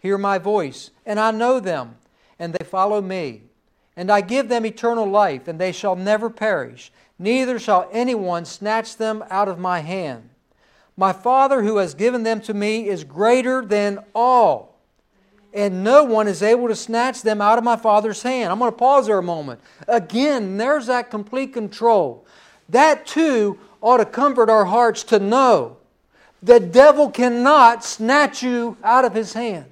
hear 0.00 0.18
my 0.18 0.38
voice, 0.38 0.90
and 1.06 1.20
I 1.20 1.30
know 1.30 1.60
them, 1.60 1.96
and 2.38 2.52
they 2.52 2.64
follow 2.64 3.00
me. 3.00 3.42
And 3.96 4.10
I 4.10 4.20
give 4.22 4.48
them 4.48 4.64
eternal 4.64 5.06
life, 5.06 5.48
and 5.48 5.58
they 5.58 5.72
shall 5.72 5.96
never 5.96 6.30
perish, 6.30 6.90
neither 7.18 7.58
shall 7.58 7.88
anyone 7.92 8.44
snatch 8.44 8.96
them 8.96 9.22
out 9.30 9.48
of 9.48 9.58
my 9.58 9.80
hand. 9.80 10.30
My 10.96 11.12
Father 11.12 11.62
who 11.62 11.78
has 11.78 11.94
given 11.94 12.22
them 12.22 12.40
to 12.42 12.54
me 12.54 12.88
is 12.88 13.04
greater 13.04 13.64
than 13.64 13.98
all, 14.14 14.78
and 15.52 15.84
no 15.84 16.04
one 16.04 16.28
is 16.28 16.42
able 16.42 16.68
to 16.68 16.76
snatch 16.76 17.22
them 17.22 17.40
out 17.40 17.58
of 17.58 17.64
my 17.64 17.76
Father's 17.76 18.22
hand. 18.22 18.50
I'm 18.50 18.58
going 18.58 18.70
to 18.70 18.76
pause 18.76 19.06
there 19.06 19.18
a 19.18 19.22
moment. 19.22 19.60
Again, 19.88 20.56
there's 20.56 20.86
that 20.86 21.10
complete 21.10 21.52
control. 21.52 22.26
That 22.68 23.06
too 23.06 23.58
ought 23.80 23.98
to 23.98 24.06
comfort 24.06 24.48
our 24.48 24.64
hearts 24.64 25.02
to 25.04 25.18
know 25.18 25.76
the 26.42 26.58
devil 26.58 27.10
cannot 27.10 27.84
snatch 27.84 28.42
you 28.42 28.76
out 28.82 29.04
of 29.04 29.14
his 29.14 29.32
hand. 29.32 29.66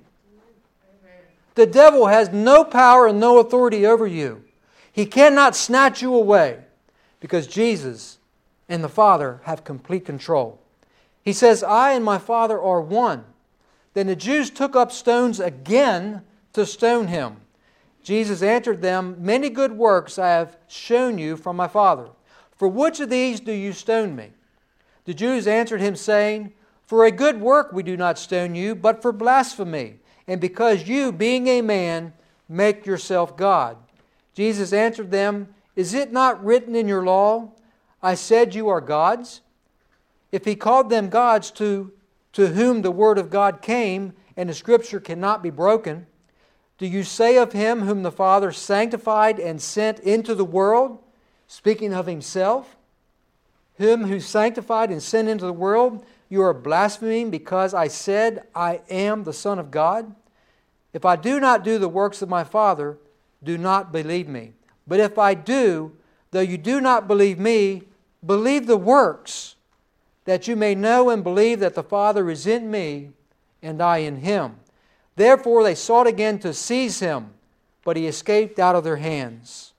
The 1.54 1.66
devil 1.66 2.07
has 2.07 2.30
no 2.30 2.64
power 2.64 3.07
and 3.07 3.21
no 3.21 3.38
authority 3.38 3.87
over 3.87 4.07
you. 4.07 4.45
He 4.92 5.07
cannot 5.07 5.57
snatch 5.57 6.02
you 6.02 6.14
away 6.14 6.59
because 7.21 7.47
Jesus 7.47 8.19
and 8.69 8.83
the 8.83 8.88
Father 8.88 9.40
have 9.45 9.64
complete 9.64 10.04
control. 10.04 10.61
He 11.23 11.33
says, 11.33 11.62
I 11.62 11.92
and 11.92 12.04
my 12.04 12.19
Father 12.19 12.61
are 12.61 12.80
one. 12.80 13.25
Then 13.95 14.07
the 14.07 14.16
Jews 14.16 14.50
took 14.50 14.76
up 14.76 14.92
stones 14.92 15.40
again 15.40 16.23
to 16.52 16.64
stone 16.64 17.09
him. 17.09 17.37
Jesus 18.02 18.42
answered 18.42 18.80
them, 18.80 19.16
Many 19.19 19.50
good 19.50 19.73
works 19.73 20.19
I 20.19 20.28
have 20.28 20.57
shown 20.69 21.19
you 21.19 21.37
from 21.37 21.57
my 21.57 21.69
Father. 21.69 22.09
For 22.57 22.69
which 22.69 23.00
of 23.00 23.11
these 23.11 23.40
do 23.40 23.52
you 23.52 23.73
stone 23.73 24.16
me? 24.16 24.30
The 25.04 25.14
Jews 25.14 25.47
answered 25.47 25.80
him, 25.80 25.97
saying, 25.97 26.52
For 26.87 27.04
a 27.04 27.11
good 27.11 27.40
work 27.40 27.73
we 27.73 27.83
do 27.83 27.97
not 27.97 28.19
stone 28.19 28.54
you, 28.54 28.75
but 28.75 29.02
for 29.02 29.12
blasphemy, 29.12 29.99
and 30.27 30.41
because 30.41 30.89
you, 30.89 31.12
being 31.12 31.47
a 31.49 31.62
man, 31.62 32.12
make 32.49 32.87
yourself 32.87 33.37
God. 33.37 33.77
Jesus 34.35 34.73
answered 34.73 35.11
them, 35.11 35.49
Is 35.77 35.95
it 35.95 36.12
not 36.12 36.45
written 36.45 36.75
in 36.75 36.89
your 36.89 37.05
law, 37.05 37.53
I 38.03 38.15
said 38.15 38.55
you 38.55 38.69
are 38.69 38.81
gods? 38.81 39.41
If 40.33 40.45
he 40.45 40.55
called 40.55 40.91
them 40.91 41.09
gods 41.09 41.50
to, 41.53 41.93
to 42.33 42.49
whom 42.49 42.83
the 42.83 42.91
word 42.91 43.19
of 43.19 43.31
God 43.31 43.62
came, 43.62 44.12
and 44.37 44.49
the 44.49 44.55
scripture 44.55 45.00
cannot 45.00 45.43
be 45.43 45.50
broken, 45.50 46.07
do 46.79 46.87
you 46.87 47.03
say 47.03 47.37
of 47.37 47.53
him 47.53 47.83
whom 47.83 48.03
the 48.03 48.11
Father 48.11 48.53
sanctified 48.53 49.39
and 49.39 49.61
sent 49.61 49.99
into 50.00 50.35
the 50.35 50.45
world, 50.45 50.99
speaking 51.47 51.93
of 51.93 52.07
himself, 52.07 52.77
him 53.75 54.05
who 54.05 54.21
sanctified 54.21 54.91
and 54.91 55.03
sent 55.03 55.29
into 55.29 55.45
the 55.45 55.53
world, 55.53 56.05
you 56.30 56.42
are 56.42 56.54
blaspheming 56.54 57.28
because 57.28 57.75
I 57.75 57.88
said, 57.88 58.44
I 58.54 58.80
am 58.88 59.25
the 59.25 59.32
Son 59.32 59.58
of 59.58 59.70
God? 59.70 60.14
If 60.92 61.04
I 61.04 61.16
do 61.16 61.40
not 61.40 61.64
do 61.64 61.78
the 61.78 61.88
works 61.88 62.22
of 62.22 62.28
my 62.28 62.44
Father, 62.44 62.96
do 63.42 63.58
not 63.58 63.92
believe 63.92 64.28
me. 64.28 64.52
But 64.87 65.00
if 65.00 65.18
I 65.18 65.34
do, 65.34 65.92
though 66.30 66.40
you 66.40 66.56
do 66.56 66.80
not 66.80 67.08
believe 67.08 67.38
me, 67.38 67.82
believe 68.25 68.66
the 68.66 68.76
works 68.76 69.56
that 70.25 70.46
you 70.46 70.54
may 70.54 70.75
know 70.75 71.10
and 71.10 71.25
believe 71.25 71.58
that 71.60 71.75
the 71.75 71.82
Father 71.82 72.30
is 72.30 72.46
in 72.46 72.70
me 72.70 73.10
and 73.60 73.82
I 73.82 73.99
in 73.99 74.18
him. 74.18 74.56
Therefore 75.16 75.64
they 75.64 75.75
sought 75.75 76.06
again 76.06 76.38
to 76.40 76.54
seize 76.54 77.00
him, 77.00 77.30
but 77.84 77.96
he 77.96 78.06
escaped 78.06 78.60
out 78.60 78.76
of 78.76 78.84
their 78.84 78.96
hands. 78.96 79.72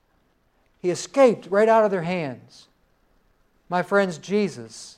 He 0.81 0.89
escaped 0.89 1.47
right 1.49 1.69
out 1.69 1.85
of 1.85 1.91
their 1.91 2.01
hands. 2.01 2.67
My 3.69 3.83
friends, 3.83 4.17
Jesus 4.17 4.97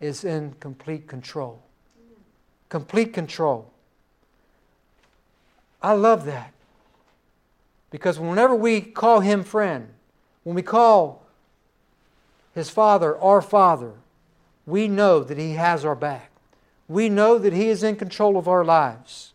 is 0.00 0.24
in 0.24 0.54
complete 0.60 1.06
control. 1.06 1.62
Complete 2.68 3.12
control. 3.12 3.70
I 5.82 5.92
love 5.92 6.24
that. 6.26 6.52
Because 7.90 8.18
whenever 8.18 8.54
we 8.54 8.80
call 8.80 9.20
him 9.20 9.44
friend, 9.44 9.88
when 10.42 10.56
we 10.56 10.62
call 10.62 11.26
his 12.54 12.70
father 12.70 13.16
our 13.18 13.42
father, 13.42 13.92
we 14.66 14.88
know 14.88 15.22
that 15.22 15.38
He 15.38 15.52
has 15.52 15.84
our 15.84 15.94
back. 15.94 16.30
We 16.88 17.08
know 17.08 17.38
that 17.38 17.52
He 17.52 17.68
is 17.68 17.82
in 17.82 17.96
control 17.96 18.36
of 18.36 18.48
our 18.48 18.64
lives. 18.64 19.32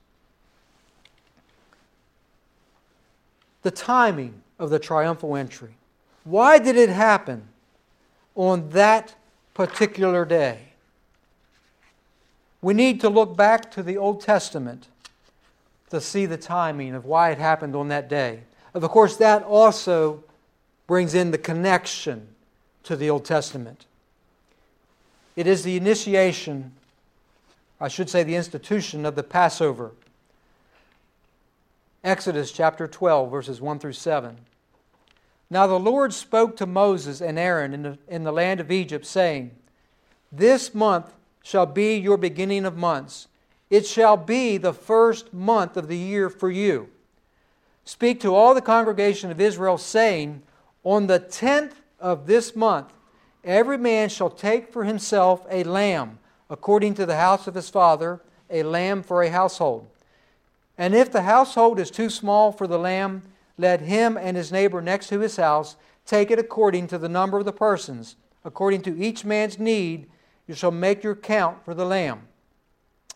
The 3.61 3.71
timing 3.71 4.41
of 4.59 4.69
the 4.69 4.79
triumphal 4.79 5.35
entry. 5.35 5.75
Why 6.23 6.59
did 6.59 6.75
it 6.75 6.89
happen 6.89 7.47
on 8.35 8.69
that 8.71 9.15
particular 9.53 10.25
day? 10.25 10.59
We 12.61 12.73
need 12.73 13.01
to 13.01 13.09
look 13.09 13.35
back 13.35 13.71
to 13.71 13.83
the 13.83 13.97
Old 13.97 14.21
Testament 14.21 14.87
to 15.89 15.99
see 15.99 16.25
the 16.25 16.37
timing 16.37 16.93
of 16.93 17.05
why 17.05 17.31
it 17.31 17.37
happened 17.37 17.75
on 17.75 17.89
that 17.89 18.07
day. 18.07 18.41
Of 18.73 18.87
course, 18.89 19.17
that 19.17 19.43
also 19.43 20.23
brings 20.87 21.13
in 21.13 21.31
the 21.31 21.37
connection 21.37 22.27
to 22.83 22.95
the 22.95 23.09
Old 23.09 23.25
Testament. 23.25 23.85
It 25.35 25.47
is 25.47 25.63
the 25.63 25.77
initiation, 25.77 26.73
I 27.79 27.87
should 27.87 28.09
say, 28.09 28.23
the 28.23 28.35
institution 28.35 29.05
of 29.05 29.15
the 29.15 29.23
Passover. 29.23 29.91
Exodus 32.03 32.51
chapter 32.51 32.87
12, 32.87 33.31
verses 33.31 33.61
1 33.61 33.79
through 33.79 33.93
7. 33.93 34.37
Now 35.51 35.67
the 35.67 35.79
Lord 35.79 36.13
spoke 36.13 36.57
to 36.57 36.65
Moses 36.65 37.21
and 37.21 37.37
Aaron 37.37 37.75
in 37.75 37.83
the, 37.83 37.97
in 38.07 38.23
the 38.23 38.31
land 38.31 38.59
of 38.59 38.71
Egypt, 38.71 39.05
saying, 39.05 39.51
This 40.31 40.73
month 40.73 41.13
shall 41.43 41.67
be 41.67 41.95
your 41.97 42.17
beginning 42.17 42.65
of 42.65 42.75
months. 42.75 43.27
It 43.69 43.85
shall 43.85 44.17
be 44.17 44.57
the 44.57 44.73
first 44.73 45.31
month 45.31 45.77
of 45.77 45.87
the 45.87 45.97
year 45.97 46.29
for 46.29 46.49
you. 46.49 46.89
Speak 47.85 48.19
to 48.21 48.33
all 48.33 48.55
the 48.55 48.61
congregation 48.61 49.29
of 49.29 49.39
Israel, 49.39 49.77
saying, 49.77 50.41
On 50.83 51.05
the 51.05 51.19
tenth 51.19 51.75
of 51.99 52.25
this 52.25 52.55
month 52.55 52.91
Every 53.43 53.77
man 53.77 54.09
shall 54.09 54.29
take 54.29 54.71
for 54.71 54.83
himself 54.83 55.45
a 55.49 55.63
lamb, 55.63 56.19
according 56.49 56.93
to 56.95 57.05
the 57.05 57.15
house 57.15 57.47
of 57.47 57.55
his 57.55 57.69
father, 57.69 58.21
a 58.49 58.63
lamb 58.63 59.01
for 59.01 59.23
a 59.23 59.31
household. 59.31 59.87
And 60.77 60.93
if 60.93 61.11
the 61.11 61.23
household 61.23 61.79
is 61.79 61.89
too 61.89 62.09
small 62.09 62.51
for 62.51 62.67
the 62.67 62.77
lamb, 62.79 63.23
let 63.61 63.81
him 63.81 64.17
and 64.17 64.35
his 64.35 64.51
neighbor 64.51 64.81
next 64.81 65.07
to 65.09 65.19
his 65.19 65.37
house 65.37 65.75
take 66.05 66.31
it 66.31 66.39
according 66.39 66.87
to 66.87 66.97
the 66.97 67.07
number 67.07 67.37
of 67.37 67.45
the 67.45 67.53
persons. 67.53 68.15
According 68.43 68.81
to 68.81 68.97
each 68.97 69.23
man's 69.23 69.59
need, 69.59 70.09
you 70.47 70.55
shall 70.55 70.71
make 70.71 71.03
your 71.03 71.15
count 71.15 71.63
for 71.63 71.73
the 71.73 71.85
lamb. 71.85 72.27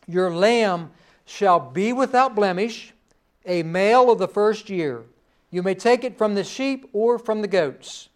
Your 0.07 0.29
lamb 0.29 0.91
shall 1.25 1.59
be 1.59 1.91
without 1.91 2.35
blemish, 2.35 2.93
a 3.45 3.63
male 3.63 4.11
of 4.11 4.19
the 4.19 4.27
first 4.27 4.69
year. 4.69 5.03
You 5.49 5.63
may 5.63 5.73
take 5.73 6.03
it 6.03 6.17
from 6.17 6.35
the 6.35 6.43
sheep 6.43 6.87
or 6.93 7.17
from 7.17 7.41
the 7.41 7.47
goats. 7.47 8.09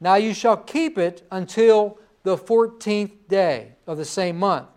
Now 0.00 0.14
you 0.14 0.34
shall 0.34 0.56
keep 0.56 0.96
it 0.96 1.26
until 1.30 1.98
the 2.22 2.36
fourteenth 2.36 3.28
day 3.28 3.72
of 3.86 3.98
the 3.98 4.04
same 4.04 4.38
month. 4.38 4.68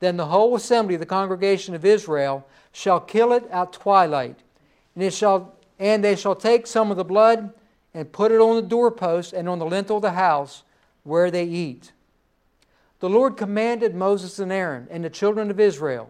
Then 0.00 0.16
the 0.16 0.26
whole 0.26 0.56
assembly 0.56 0.94
of 0.94 1.00
the 1.00 1.06
congregation 1.06 1.74
of 1.74 1.84
Israel 1.84 2.46
shall 2.72 2.98
kill 2.98 3.32
it 3.32 3.46
at 3.50 3.72
twilight, 3.72 4.40
and 4.94 5.04
it 5.04 5.14
shall 5.14 5.54
and 5.82 6.04
they 6.04 6.14
shall 6.14 6.36
take 6.36 6.68
some 6.68 6.92
of 6.92 6.96
the 6.96 7.04
blood 7.04 7.52
and 7.92 8.12
put 8.12 8.30
it 8.30 8.40
on 8.40 8.54
the 8.54 8.62
doorpost 8.62 9.32
and 9.32 9.48
on 9.48 9.58
the 9.58 9.66
lintel 9.66 9.96
of 9.96 10.02
the 10.02 10.12
house 10.12 10.62
where 11.02 11.28
they 11.28 11.42
eat. 11.42 11.90
The 13.00 13.10
Lord 13.10 13.36
commanded 13.36 13.92
Moses 13.92 14.38
and 14.38 14.52
Aaron 14.52 14.86
and 14.92 15.02
the 15.02 15.10
children 15.10 15.50
of 15.50 15.58
Israel 15.58 16.08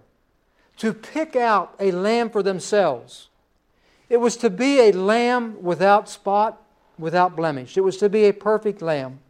to 0.77 0.93
pick 0.93 1.35
out 1.35 1.75
a 1.81 1.91
lamb 1.91 2.29
for 2.29 2.43
themselves. 2.43 3.29
It 4.11 4.19
was 4.19 4.37
to 4.37 4.51
be 4.51 4.79
a 4.79 4.93
lamb 4.93 5.63
without 5.63 6.07
spot 6.07 6.61
without 6.99 7.35
blemish. 7.35 7.79
It 7.79 7.81
was 7.81 7.97
to 7.97 8.11
be 8.11 8.25
a 8.27 8.33
perfect 8.35 8.83
lamb. 8.83 9.21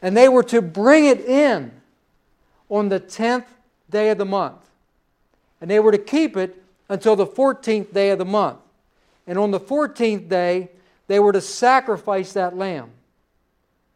And 0.00 0.16
they 0.16 0.30
were 0.30 0.44
to 0.44 0.62
bring 0.62 1.04
it 1.04 1.20
in 1.20 1.72
on 2.70 2.88
the 2.88 3.00
10th 3.00 3.48
day 3.90 4.08
of 4.08 4.16
the 4.16 4.24
month. 4.24 4.62
And 5.60 5.70
they 5.70 5.78
were 5.78 5.92
to 5.92 5.98
keep 5.98 6.38
it 6.38 6.62
until 6.88 7.16
the 7.16 7.26
14th 7.26 7.92
day 7.92 8.08
of 8.08 8.18
the 8.18 8.24
month. 8.24 8.60
And 9.28 9.38
on 9.38 9.52
the 9.52 9.60
14th 9.60 10.28
day, 10.28 10.70
they 11.06 11.20
were 11.20 11.32
to 11.32 11.40
sacrifice 11.40 12.32
that 12.32 12.56
lamb. 12.56 12.90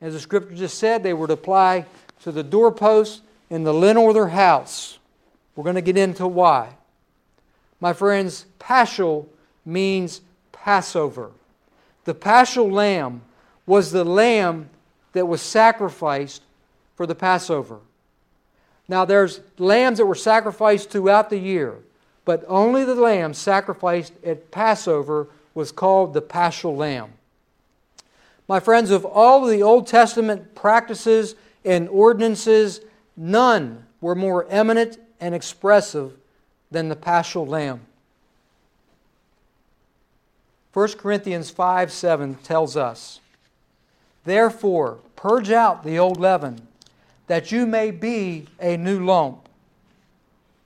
As 0.01 0.13
the 0.13 0.21
scripture 0.21 0.55
just 0.55 0.79
said, 0.79 1.03
they 1.03 1.15
were 1.15 1.27
to 1.27 1.33
apply 1.33 1.87
to 2.23 2.31
the 2.31 2.43
doorpost 2.45 3.23
in 3.51 3.65
the 3.65 3.75
lintel 3.75 4.09
of 4.09 4.15
their 4.15 4.29
house. 4.29 4.99
We're 5.57 5.65
going 5.65 5.77
to 5.77 5.83
get 5.83 5.97
into 5.97 6.27
why. 6.27 6.75
My 7.81 7.93
friends, 7.93 8.47
Paschal 8.59 9.29
means 9.65 10.21
Passover. 10.53 11.33
The 12.05 12.15
paschal 12.15 12.71
lamb 12.71 13.23
was 13.67 13.91
the 13.91 14.05
lamb 14.05 14.71
that 15.13 15.27
was 15.27 15.41
sacrificed 15.41 16.43
for 16.95 17.07
the 17.07 17.15
Passover. 17.15 17.79
Now, 18.89 19.05
there's 19.05 19.41
lambs 19.59 19.99
that 19.99 20.07
were 20.07 20.15
sacrificed 20.15 20.91
throughout 20.91 21.31
the 21.31 21.39
year, 21.39 21.79
but 22.25 22.45
only 22.47 22.85
the 22.85 22.95
lamb 22.95 23.35
sacrificed 23.35 24.13
at 24.25 24.51
Passover 24.51 25.29
was 25.55 25.73
called 25.73 26.15
the 26.15 26.23
paschal 26.23 26.77
lamb. 26.77 27.13
My 28.49 28.61
friends, 28.61 28.91
of 28.91 29.05
all 29.05 29.45
of 29.45 29.51
the 29.51 29.63
Old 29.63 29.87
Testament 29.87 30.55
practices 30.55 31.35
and 31.65 31.89
ordinances, 31.89 32.81
none 33.17 33.87
were 34.01 34.15
more 34.15 34.47
eminent 34.49 34.99
and 35.21 35.35
expressive 35.35 36.13
than 36.71 36.89
the 36.89 36.97
paschal 36.97 37.47
lamb. 37.47 37.83
1 40.73 40.89
Corinthians 40.95 41.51
5 41.51 41.93
7 41.93 42.35
tells 42.37 42.77
us, 42.77 43.21
Therefore, 44.25 44.99
purge 45.17 45.51
out 45.51 45.85
the 45.85 45.99
old 45.99 46.19
leaven, 46.19 46.67
that 47.27 47.53
you 47.53 47.67
may 47.67 47.91
be 47.91 48.47
a 48.61 48.77
new 48.77 49.05
lump. 49.05 49.42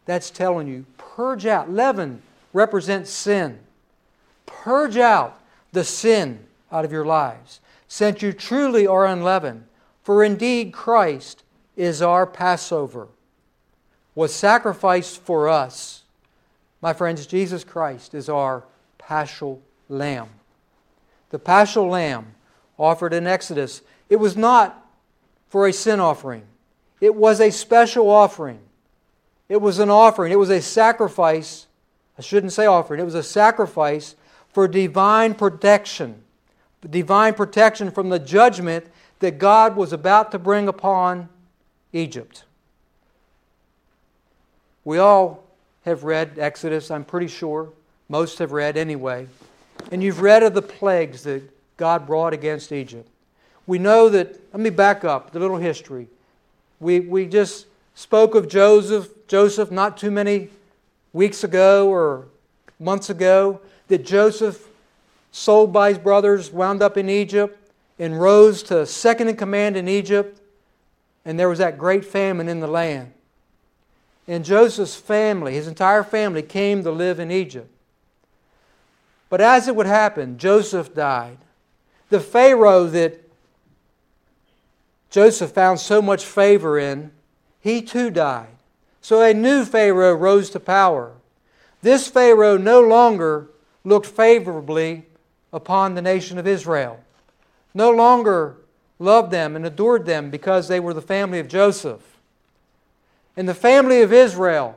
That's 0.06 0.30
telling 0.30 0.68
you, 0.68 0.86
purge 0.96 1.44
out. 1.46 1.70
Leaven 1.70 2.22
represents 2.52 3.10
sin. 3.10 3.58
Purge 4.46 4.96
out 4.96 5.40
the 5.72 5.84
sin 5.84 6.46
out 6.72 6.84
of 6.84 6.92
your 6.92 7.04
lives, 7.04 7.60
since 7.88 8.22
you 8.22 8.32
truly 8.32 8.86
are 8.86 9.06
unleavened. 9.06 9.64
For 10.02 10.24
indeed, 10.24 10.72
Christ 10.72 11.42
is 11.76 12.00
our 12.00 12.26
Passover, 12.26 13.08
was 14.14 14.32
sacrificed 14.32 15.20
for 15.20 15.48
us. 15.48 16.04
My 16.80 16.92
friends, 16.92 17.26
Jesus 17.26 17.64
Christ 17.64 18.14
is 18.14 18.28
our 18.28 18.64
paschal 18.98 19.60
lamb. 19.88 20.28
The 21.30 21.38
paschal 21.38 21.88
lamb 21.88 22.34
offered 22.78 23.12
in 23.12 23.26
Exodus, 23.26 23.82
it 24.08 24.16
was 24.16 24.36
not 24.36 24.86
for 25.48 25.66
a 25.66 25.72
sin 25.72 26.00
offering, 26.00 26.44
it 27.00 27.14
was 27.14 27.40
a 27.40 27.50
special 27.50 28.08
offering. 28.08 28.60
It 29.48 29.60
was 29.60 29.78
an 29.78 29.90
offering, 29.90 30.32
it 30.32 30.38
was 30.38 30.50
a 30.50 30.60
sacrifice. 30.60 31.66
I 32.18 32.22
shouldn't 32.22 32.52
say 32.52 32.66
offering, 32.66 33.00
it 33.00 33.04
was 33.04 33.14
a 33.14 33.22
sacrifice 33.22 34.16
for 34.52 34.66
divine 34.66 35.34
protection. 35.34 36.22
Divine 36.88 37.34
protection 37.34 37.90
from 37.90 38.10
the 38.10 38.18
judgment 38.18 38.86
that 39.18 39.38
God 39.38 39.76
was 39.76 39.92
about 39.92 40.30
to 40.32 40.38
bring 40.38 40.68
upon 40.68 41.28
Egypt. 41.92 42.44
We 44.84 44.98
all 44.98 45.44
have 45.84 46.04
read 46.04 46.38
Exodus, 46.38 46.90
I'm 46.90 47.04
pretty 47.04 47.26
sure. 47.26 47.70
Most 48.08 48.38
have 48.38 48.52
read 48.52 48.76
anyway. 48.76 49.26
And 49.90 50.02
you've 50.02 50.20
read 50.20 50.42
of 50.42 50.54
the 50.54 50.62
plagues 50.62 51.24
that 51.24 51.42
God 51.76 52.06
brought 52.06 52.32
against 52.32 52.72
Egypt. 52.72 53.08
We 53.66 53.78
know 53.78 54.08
that, 54.08 54.40
let 54.52 54.60
me 54.60 54.70
back 54.70 55.04
up 55.04 55.32
the 55.32 55.40
little 55.40 55.56
history. 55.56 56.06
We, 56.78 57.00
we 57.00 57.26
just 57.26 57.66
spoke 57.94 58.34
of 58.34 58.48
Joseph, 58.48 59.08
Joseph 59.28 59.70
not 59.70 59.96
too 59.96 60.10
many 60.10 60.50
weeks 61.12 61.42
ago 61.42 61.88
or 61.88 62.26
months 62.78 63.10
ago, 63.10 63.60
that 63.88 64.04
Joseph, 64.04 64.68
sold 65.32 65.72
by 65.72 65.90
his 65.90 65.98
brothers, 65.98 66.50
wound 66.50 66.82
up 66.82 66.96
in 66.96 67.08
Egypt 67.08 67.58
and 67.98 68.20
rose 68.20 68.62
to 68.64 68.86
second 68.86 69.28
in 69.28 69.36
command 69.36 69.76
in 69.76 69.88
Egypt. 69.88 70.40
And 71.24 71.38
there 71.38 71.48
was 71.48 71.58
that 71.58 71.78
great 71.78 72.04
famine 72.04 72.48
in 72.48 72.60
the 72.60 72.66
land. 72.66 73.12
And 74.28 74.44
Joseph's 74.44 74.96
family, 74.96 75.54
his 75.54 75.68
entire 75.68 76.02
family, 76.02 76.42
came 76.42 76.82
to 76.82 76.90
live 76.90 77.20
in 77.20 77.30
Egypt. 77.30 77.70
But 79.28 79.40
as 79.40 79.68
it 79.68 79.76
would 79.76 79.86
happen, 79.86 80.38
Joseph 80.38 80.94
died. 80.94 81.38
The 82.10 82.20
Pharaoh 82.20 82.86
that 82.86 83.22
Joseph 85.10 85.52
found 85.52 85.80
so 85.80 86.00
much 86.02 86.24
favor 86.24 86.78
in, 86.78 87.10
he 87.60 87.82
too 87.82 88.10
died. 88.10 88.55
So 89.06 89.22
a 89.22 89.32
new 89.32 89.64
Pharaoh 89.64 90.16
rose 90.16 90.50
to 90.50 90.58
power. 90.58 91.12
This 91.80 92.08
Pharaoh 92.08 92.56
no 92.56 92.80
longer 92.80 93.48
looked 93.84 94.06
favorably 94.08 95.06
upon 95.52 95.94
the 95.94 96.02
nation 96.02 96.38
of 96.38 96.46
Israel, 96.48 96.98
no 97.72 97.92
longer 97.92 98.56
loved 98.98 99.30
them 99.30 99.54
and 99.54 99.64
adored 99.64 100.06
them 100.06 100.28
because 100.28 100.66
they 100.66 100.80
were 100.80 100.92
the 100.92 101.00
family 101.00 101.38
of 101.38 101.46
Joseph. 101.46 102.00
And 103.36 103.48
the 103.48 103.54
family 103.54 104.02
of 104.02 104.12
Israel 104.12 104.76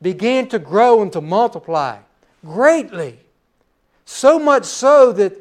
began 0.00 0.46
to 0.50 0.60
grow 0.60 1.02
and 1.02 1.12
to 1.12 1.20
multiply 1.20 1.98
greatly. 2.44 3.18
So 4.04 4.38
much 4.38 4.64
so 4.64 5.10
that 5.14 5.36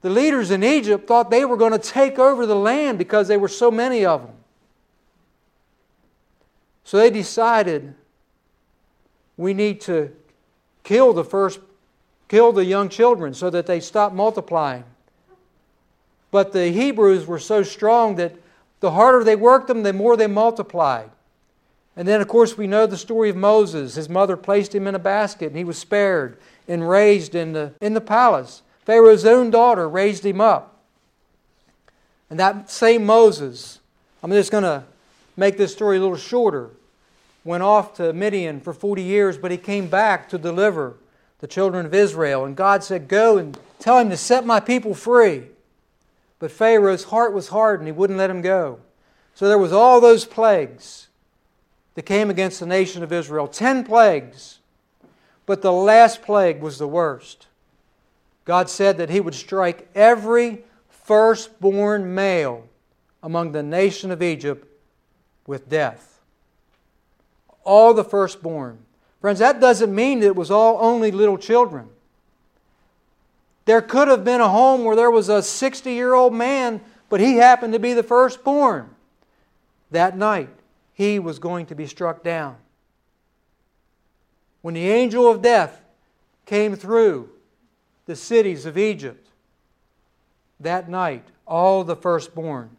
the 0.00 0.10
leaders 0.10 0.52
in 0.52 0.62
Egypt 0.62 1.08
thought 1.08 1.28
they 1.28 1.44
were 1.44 1.56
going 1.56 1.72
to 1.72 1.78
take 1.80 2.20
over 2.20 2.46
the 2.46 2.54
land 2.54 2.98
because 2.98 3.26
there 3.26 3.40
were 3.40 3.48
so 3.48 3.68
many 3.72 4.04
of 4.04 4.22
them. 4.22 4.35
So 6.86 6.98
they 6.98 7.10
decided 7.10 7.94
we 9.36 9.54
need 9.54 9.80
to 9.82 10.12
kill 10.84 11.12
the 11.12 11.24
first 11.24 11.58
kill 12.28 12.52
the 12.52 12.64
young 12.64 12.88
children 12.88 13.34
so 13.34 13.50
that 13.50 13.66
they 13.66 13.80
stop 13.80 14.12
multiplying. 14.12 14.84
But 16.30 16.52
the 16.52 16.70
Hebrews 16.70 17.26
were 17.26 17.40
so 17.40 17.64
strong 17.64 18.14
that 18.16 18.36
the 18.78 18.92
harder 18.92 19.24
they 19.24 19.34
worked 19.34 19.66
them, 19.66 19.82
the 19.82 19.92
more 19.92 20.16
they 20.16 20.28
multiplied. 20.28 21.10
And 21.96 22.06
then, 22.06 22.20
of 22.20 22.28
course, 22.28 22.56
we 22.56 22.66
know 22.68 22.86
the 22.86 22.96
story 22.96 23.30
of 23.30 23.36
Moses. 23.36 23.94
His 23.94 24.08
mother 24.08 24.36
placed 24.36 24.74
him 24.74 24.86
in 24.86 24.94
a 24.94 25.00
basket 25.00 25.48
and 25.48 25.56
he 25.56 25.64
was 25.64 25.78
spared 25.78 26.36
and 26.68 26.88
raised 26.88 27.34
in 27.34 27.52
the, 27.52 27.72
in 27.80 27.94
the 27.94 28.00
palace. 28.00 28.62
Pharaoh's 28.84 29.24
own 29.24 29.50
daughter 29.50 29.88
raised 29.88 30.24
him 30.24 30.40
up. 30.40 30.80
And 32.30 32.38
that 32.38 32.70
same 32.70 33.04
Moses, 33.04 33.80
I'm 34.22 34.30
just 34.30 34.52
going 34.52 34.64
to 34.64 34.84
make 35.36 35.56
this 35.56 35.72
story 35.72 35.96
a 35.96 36.00
little 36.00 36.16
shorter, 36.16 36.70
went 37.44 37.62
off 37.62 37.94
to 37.94 38.12
Midian 38.12 38.60
for 38.60 38.72
40 38.72 39.02
years, 39.02 39.38
but 39.38 39.50
he 39.50 39.56
came 39.56 39.88
back 39.88 40.28
to 40.30 40.38
deliver 40.38 40.96
the 41.38 41.46
children 41.46 41.86
of 41.86 41.94
Israel. 41.94 42.44
And 42.44 42.56
God 42.56 42.82
said, 42.82 43.08
Go 43.08 43.38
and 43.38 43.58
tell 43.78 43.98
him 43.98 44.10
to 44.10 44.16
set 44.16 44.46
my 44.46 44.60
people 44.60 44.94
free. 44.94 45.44
But 46.38 46.50
Pharaoh's 46.50 47.04
heart 47.04 47.32
was 47.32 47.48
hardened, 47.48 47.88
he 47.88 47.92
wouldn't 47.92 48.18
let 48.18 48.30
him 48.30 48.42
go. 48.42 48.80
So 49.34 49.48
there 49.48 49.58
was 49.58 49.72
all 49.72 50.00
those 50.00 50.24
plagues 50.24 51.08
that 51.94 52.02
came 52.02 52.30
against 52.30 52.60
the 52.60 52.66
nation 52.66 53.02
of 53.02 53.12
Israel. 53.12 53.48
Ten 53.48 53.84
plagues. 53.84 54.58
But 55.46 55.62
the 55.62 55.72
last 55.72 56.22
plague 56.22 56.60
was 56.60 56.78
the 56.78 56.88
worst. 56.88 57.46
God 58.44 58.68
said 58.68 58.98
that 58.98 59.10
He 59.10 59.20
would 59.20 59.34
strike 59.34 59.88
every 59.94 60.64
firstborn 60.88 62.14
male 62.14 62.68
among 63.22 63.52
the 63.52 63.62
nation 63.62 64.10
of 64.10 64.22
Egypt 64.22 64.66
with 65.46 65.68
death. 65.68 66.20
All 67.64 67.94
the 67.94 68.04
firstborn. 68.04 68.78
Friends, 69.20 69.38
that 69.38 69.60
doesn't 69.60 69.94
mean 69.94 70.20
that 70.20 70.26
it 70.26 70.36
was 70.36 70.50
all 70.50 70.78
only 70.80 71.10
little 71.10 71.38
children. 71.38 71.88
There 73.64 73.82
could 73.82 74.08
have 74.08 74.24
been 74.24 74.40
a 74.40 74.48
home 74.48 74.84
where 74.84 74.96
there 74.96 75.10
was 75.10 75.28
a 75.28 75.42
60 75.42 75.92
year 75.92 76.14
old 76.14 76.32
man, 76.32 76.80
but 77.08 77.20
he 77.20 77.36
happened 77.36 77.72
to 77.72 77.78
be 77.78 77.92
the 77.92 78.02
firstborn. 78.02 78.90
That 79.90 80.16
night, 80.16 80.50
he 80.94 81.18
was 81.18 81.38
going 81.38 81.66
to 81.66 81.74
be 81.74 81.86
struck 81.86 82.22
down. 82.22 82.56
When 84.62 84.74
the 84.74 84.88
angel 84.88 85.30
of 85.30 85.42
death 85.42 85.82
came 86.44 86.74
through 86.74 87.28
the 88.06 88.16
cities 88.16 88.66
of 88.66 88.78
Egypt, 88.78 89.28
that 90.60 90.88
night 90.88 91.24
all 91.46 91.84
the 91.84 91.96
firstborn 91.96 92.70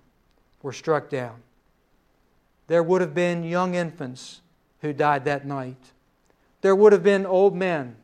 were 0.62 0.74
struck 0.74 1.10
down. 1.10 1.36
There 2.68 2.84
would 2.84 3.02
have 3.02 3.14
been 3.14 3.44
young 3.44 3.76
infants 3.76 4.42
who 4.82 4.94
died 4.94 5.26
that 5.26 5.46
night. 5.46 5.92
There 6.62 6.76
would 6.76 6.94
have 6.94 7.04
been 7.04 7.26
old 7.26 7.56
men, 7.56 7.96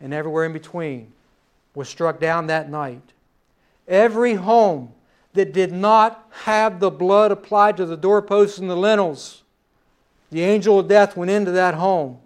and 0.00 0.12
everywhere 0.12 0.44
in 0.44 0.52
between 0.52 1.12
was 1.74 1.88
struck 1.88 2.18
down 2.18 2.46
that 2.48 2.70
night. 2.70 3.12
Every 3.86 4.34
home 4.34 4.92
that 5.34 5.52
did 5.52 5.72
not 5.72 6.28
have 6.44 6.80
the 6.80 6.90
blood 6.90 7.30
applied 7.30 7.76
to 7.76 7.86
the 7.86 7.96
doorposts 7.96 8.58
and 8.58 8.68
the 8.68 8.76
lintels, 8.76 9.42
the 10.30 10.42
angel 10.42 10.80
of 10.80 10.88
death 10.88 11.16
went 11.16 11.30
into 11.30 11.52
that 11.52 11.74
home 11.74 12.18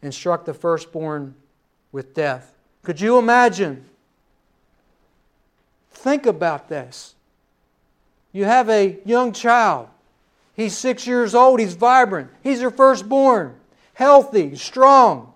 and 0.00 0.14
struck 0.14 0.44
the 0.44 0.54
firstborn 0.54 1.34
with 1.92 2.14
death. 2.14 2.54
Could 2.82 3.00
you 3.00 3.18
imagine? 3.18 3.84
Think 5.90 6.26
about 6.26 6.68
this. 6.68 7.14
You 8.32 8.44
have 8.44 8.68
a 8.68 8.98
young 9.04 9.32
child. 9.32 9.88
He's 10.54 10.76
six 10.76 11.06
years 11.06 11.34
old. 11.34 11.60
He's 11.60 11.74
vibrant. 11.74 12.30
He's 12.42 12.60
your 12.60 12.70
firstborn, 12.70 13.54
healthy, 13.94 14.54
strong. 14.56 15.32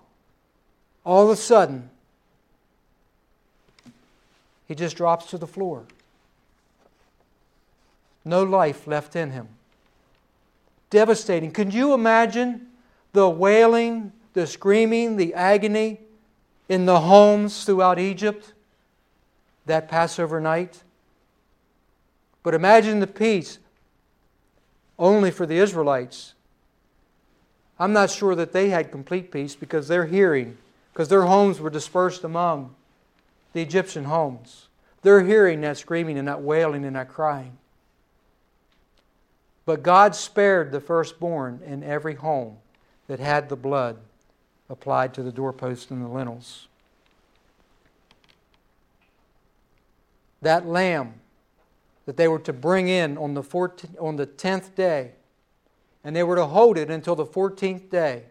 All 1.05 1.25
of 1.25 1.29
a 1.31 1.35
sudden, 1.35 1.89
he 4.67 4.75
just 4.75 4.95
drops 4.95 5.25
to 5.31 5.37
the 5.37 5.47
floor. 5.47 5.83
No 8.23 8.43
life 8.43 8.85
left 8.85 9.15
in 9.15 9.31
him. 9.31 9.47
Devastating. 10.89 11.51
Can 11.51 11.71
you 11.71 11.93
imagine 11.93 12.67
the 13.13 13.29
wailing, 13.29 14.11
the 14.33 14.45
screaming, 14.45 15.17
the 15.17 15.33
agony 15.33 15.99
in 16.67 16.85
the 16.85 17.01
homes 17.01 17.65
throughout 17.65 17.97
Egypt 17.97 18.53
that 19.65 19.87
Passover 19.87 20.39
night? 20.39 20.83
But 22.43 22.53
imagine 22.53 22.99
the 22.99 23.07
peace. 23.07 23.59
Only 24.99 25.31
for 25.31 25.45
the 25.45 25.57
Israelites. 25.57 26.33
I'm 27.79 27.93
not 27.93 28.11
sure 28.11 28.35
that 28.35 28.51
they 28.51 28.69
had 28.69 28.91
complete 28.91 29.31
peace 29.31 29.55
because 29.55 29.87
they're 29.87 30.05
hearing, 30.05 30.57
because 30.93 31.07
their 31.07 31.23
homes 31.23 31.59
were 31.59 31.69
dispersed 31.69 32.25
among 32.25 32.75
the 33.53 33.61
Egyptian 33.61 34.03
homes. 34.03 34.67
They're 35.01 35.23
hearing 35.23 35.61
that 35.61 35.77
screaming 35.77 36.17
and 36.19 36.27
that 36.27 36.41
wailing 36.41 36.83
and 36.83 36.97
that 36.97 37.07
crying. 37.07 37.57
But 39.65 39.81
God 39.81 40.15
spared 40.15 40.71
the 40.71 40.81
firstborn 40.81 41.61
in 41.65 41.83
every 41.83 42.15
home 42.15 42.57
that 43.07 43.19
had 43.19 43.47
the 43.47 43.55
blood 43.55 43.97
applied 44.69 45.13
to 45.13 45.23
the 45.23 45.31
doorposts 45.31 45.89
and 45.89 46.03
the 46.03 46.09
lintels. 46.09 46.67
That 50.41 50.67
lamb 50.67 51.13
that 52.09 52.17
they 52.17 52.27
were 52.27 52.39
to 52.39 52.51
bring 52.51 52.87
in 52.87 53.19
on 53.19 53.35
the, 53.35 53.43
14th, 53.43 54.01
on 54.01 54.15
the 54.15 54.25
10th 54.25 54.73
day, 54.73 55.11
and 56.03 56.15
they 56.15 56.23
were 56.23 56.35
to 56.37 56.47
hold 56.47 56.75
it 56.75 56.89
until 56.89 57.13
the 57.13 57.23
14th 57.23 57.87
day, 57.91 58.23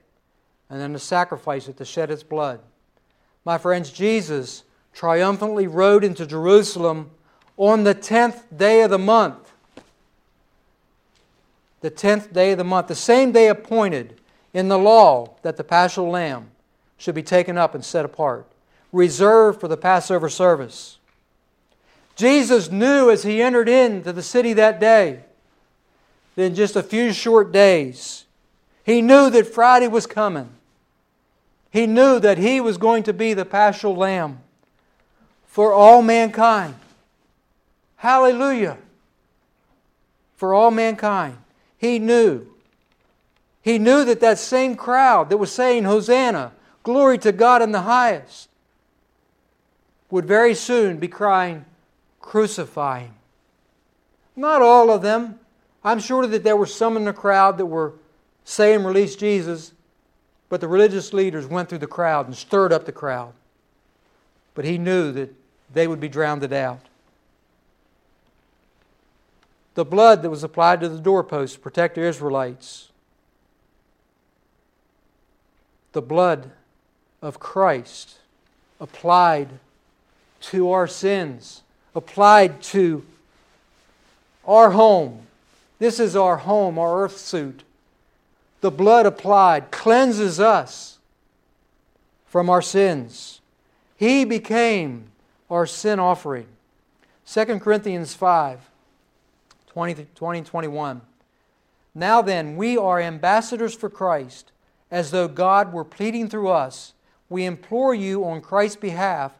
and 0.68 0.80
then 0.80 0.92
to 0.94 0.98
sacrifice 0.98 1.68
it 1.68 1.76
to 1.76 1.84
shed 1.84 2.10
its 2.10 2.24
blood. 2.24 2.58
My 3.44 3.56
friends, 3.56 3.92
Jesus 3.92 4.64
triumphantly 4.92 5.68
rode 5.68 6.02
into 6.02 6.26
Jerusalem 6.26 7.12
on 7.56 7.84
the 7.84 7.94
10th 7.94 8.42
day 8.56 8.82
of 8.82 8.90
the 8.90 8.98
month. 8.98 9.52
The 11.80 11.92
10th 11.92 12.32
day 12.32 12.50
of 12.50 12.58
the 12.58 12.64
month, 12.64 12.88
the 12.88 12.96
same 12.96 13.30
day 13.30 13.46
appointed 13.46 14.20
in 14.52 14.66
the 14.66 14.76
law 14.76 15.36
that 15.42 15.56
the 15.56 15.62
paschal 15.62 16.10
lamb 16.10 16.50
should 16.96 17.14
be 17.14 17.22
taken 17.22 17.56
up 17.56 17.76
and 17.76 17.84
set 17.84 18.04
apart, 18.04 18.44
reserved 18.90 19.60
for 19.60 19.68
the 19.68 19.76
Passover 19.76 20.28
service. 20.28 20.97
Jesus 22.18 22.68
knew 22.68 23.12
as 23.12 23.22
he 23.22 23.40
entered 23.40 23.68
into 23.68 24.12
the 24.12 24.24
city 24.24 24.52
that 24.54 24.80
day 24.80 25.20
that 26.34 26.42
in 26.42 26.54
just 26.56 26.74
a 26.74 26.82
few 26.82 27.12
short 27.12 27.52
days, 27.52 28.24
he 28.82 29.00
knew 29.00 29.30
that 29.30 29.46
Friday 29.46 29.86
was 29.86 30.04
coming. 30.04 30.50
He 31.70 31.86
knew 31.86 32.18
that 32.18 32.36
he 32.36 32.60
was 32.60 32.76
going 32.76 33.04
to 33.04 33.12
be 33.12 33.34
the 33.34 33.44
paschal 33.44 33.94
lamb 33.94 34.40
for 35.46 35.72
all 35.72 36.02
mankind. 36.02 36.74
Hallelujah. 37.94 38.78
For 40.34 40.54
all 40.54 40.72
mankind. 40.72 41.38
He 41.76 42.00
knew. 42.00 42.48
He 43.62 43.78
knew 43.78 44.04
that 44.04 44.18
that 44.18 44.40
same 44.40 44.74
crowd 44.74 45.30
that 45.30 45.36
was 45.36 45.52
saying, 45.52 45.84
Hosanna, 45.84 46.50
glory 46.82 47.18
to 47.18 47.30
God 47.30 47.62
in 47.62 47.70
the 47.70 47.82
highest, 47.82 48.48
would 50.10 50.24
very 50.24 50.54
soon 50.56 50.96
be 50.96 51.06
crying, 51.06 51.64
Crucify 52.20 53.00
him. 53.00 53.14
Not 54.36 54.62
all 54.62 54.90
of 54.90 55.02
them. 55.02 55.40
I'm 55.82 56.00
sure 56.00 56.26
that 56.26 56.44
there 56.44 56.56
were 56.56 56.66
some 56.66 56.96
in 56.96 57.04
the 57.04 57.12
crowd 57.12 57.58
that 57.58 57.66
were 57.66 57.94
saying, 58.44 58.84
Release 58.84 59.16
Jesus, 59.16 59.72
but 60.48 60.60
the 60.60 60.68
religious 60.68 61.12
leaders 61.12 61.46
went 61.46 61.68
through 61.68 61.78
the 61.78 61.86
crowd 61.86 62.26
and 62.26 62.36
stirred 62.36 62.72
up 62.72 62.84
the 62.84 62.92
crowd. 62.92 63.32
But 64.54 64.64
he 64.64 64.78
knew 64.78 65.12
that 65.12 65.34
they 65.72 65.86
would 65.86 66.00
be 66.00 66.08
drowned 66.08 66.52
out. 66.52 66.80
The 69.74 69.84
blood 69.84 70.22
that 70.22 70.30
was 70.30 70.42
applied 70.42 70.80
to 70.80 70.88
the 70.88 70.98
doorposts 70.98 71.54
to 71.54 71.60
protect 71.60 71.94
the 71.94 72.02
Israelites. 72.02 72.88
The 75.92 76.02
blood 76.02 76.50
of 77.22 77.38
Christ 77.38 78.18
applied 78.80 79.48
to 80.40 80.70
our 80.70 80.86
sins, 80.86 81.62
applied 81.94 82.62
to 82.62 83.04
our 84.46 84.70
home. 84.70 85.26
This 85.78 86.00
is 86.00 86.16
our 86.16 86.38
home, 86.38 86.78
our 86.78 87.04
earth 87.04 87.18
suit. 87.18 87.62
The 88.60 88.70
blood 88.70 89.06
applied 89.06 89.70
cleanses 89.70 90.40
us 90.40 90.98
from 92.26 92.50
our 92.50 92.62
sins. 92.62 93.40
He 93.96 94.24
became 94.24 95.10
our 95.50 95.66
sin 95.66 95.98
offering. 95.98 96.46
2 97.26 97.44
Corinthians 97.58 98.14
5 98.14 98.60
20, 99.68 100.06
20 100.14 100.42
21. 100.42 101.00
Now 101.94 102.22
then, 102.22 102.56
we 102.56 102.76
are 102.76 103.00
ambassadors 103.00 103.74
for 103.74 103.90
Christ, 103.90 104.50
as 104.90 105.10
though 105.10 105.28
God 105.28 105.72
were 105.72 105.84
pleading 105.84 106.28
through 106.28 106.48
us. 106.48 106.94
We 107.28 107.44
implore 107.44 107.94
you 107.94 108.24
on 108.24 108.40
Christ's 108.40 108.76
behalf, 108.76 109.32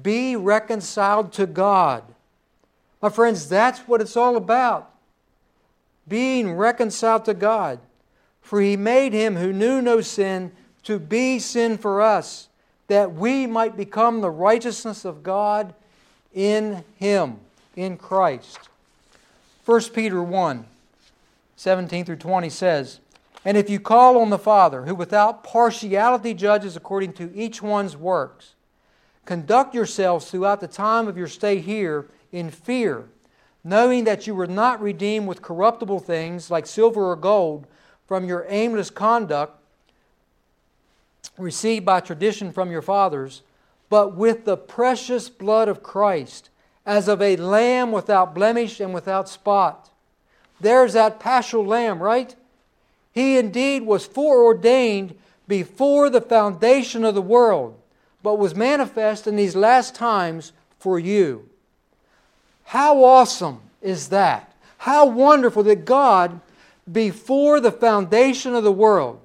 be 0.00 0.36
reconciled 0.36 1.32
to 1.34 1.46
God. 1.46 2.04
My 3.00 3.08
friends, 3.08 3.48
that's 3.48 3.80
what 3.80 4.00
it's 4.00 4.16
all 4.16 4.36
about. 4.36 4.90
Being 6.06 6.52
reconciled 6.52 7.24
to 7.26 7.34
God. 7.34 7.80
For 8.40 8.60
he 8.60 8.76
made 8.76 9.12
him 9.12 9.36
who 9.36 9.52
knew 9.52 9.82
no 9.82 10.00
sin 10.00 10.52
to 10.84 10.98
be 10.98 11.38
sin 11.38 11.78
for 11.78 12.00
us 12.00 12.48
that 12.88 13.14
we 13.14 13.46
might 13.46 13.76
become 13.76 14.20
the 14.20 14.30
righteousness 14.30 15.04
of 15.04 15.22
God 15.22 15.74
in 16.34 16.84
Him, 16.96 17.38
in 17.76 17.96
Christ. 17.96 18.58
1 19.64 19.80
Peter 19.94 20.22
1 20.22 20.66
17 21.56 22.04
through 22.04 22.16
20 22.16 22.50
says, 22.50 22.98
And 23.44 23.56
if 23.56 23.70
you 23.70 23.78
call 23.78 24.18
on 24.18 24.30
the 24.30 24.38
Father, 24.38 24.84
who 24.84 24.94
without 24.94 25.44
partiality 25.44 26.34
judges 26.34 26.76
according 26.76 27.12
to 27.14 27.32
each 27.34 27.62
one's 27.62 27.96
works, 27.96 28.54
conduct 29.24 29.74
yourselves 29.74 30.30
throughout 30.30 30.60
the 30.60 30.68
time 30.68 31.08
of 31.08 31.16
your 31.16 31.28
stay 31.28 31.58
here 31.58 32.06
in 32.32 32.50
fear, 32.50 33.08
knowing 33.62 34.04
that 34.04 34.26
you 34.26 34.34
were 34.34 34.46
not 34.46 34.80
redeemed 34.80 35.28
with 35.28 35.42
corruptible 35.42 36.00
things 36.00 36.50
like 36.50 36.66
silver 36.66 37.10
or 37.10 37.16
gold 37.16 37.66
from 38.06 38.26
your 38.26 38.44
aimless 38.48 38.90
conduct 38.90 39.58
received 41.38 41.84
by 41.84 42.00
tradition 42.00 42.52
from 42.52 42.70
your 42.70 42.82
fathers, 42.82 43.42
but 43.88 44.14
with 44.16 44.44
the 44.44 44.56
precious 44.56 45.28
blood 45.28 45.68
of 45.68 45.82
Christ, 45.82 46.50
as 46.84 47.08
of 47.08 47.22
a 47.22 47.36
lamb 47.36 47.92
without 47.92 48.34
blemish 48.34 48.80
and 48.80 48.92
without 48.92 49.28
spot. 49.28 49.90
There's 50.60 50.94
that 50.94 51.20
paschal 51.20 51.64
lamb, 51.64 52.02
right? 52.02 52.34
He 53.12 53.38
indeed 53.38 53.82
was 53.82 54.06
foreordained 54.06 55.16
before 55.46 56.08
the 56.08 56.20
foundation 56.20 57.04
of 57.04 57.14
the 57.14 57.22
world, 57.22 57.78
but 58.22 58.38
was 58.38 58.54
manifest 58.54 59.26
in 59.26 59.36
these 59.36 59.56
last 59.56 59.94
times 59.94 60.52
for 60.78 60.98
you. 60.98 61.48
How 62.64 63.04
awesome 63.04 63.60
is 63.80 64.08
that? 64.08 64.54
How 64.78 65.06
wonderful 65.06 65.62
that 65.64 65.84
God, 65.84 66.40
before 66.90 67.60
the 67.60 67.72
foundation 67.72 68.54
of 68.54 68.64
the 68.64 68.72
world, 68.72 69.20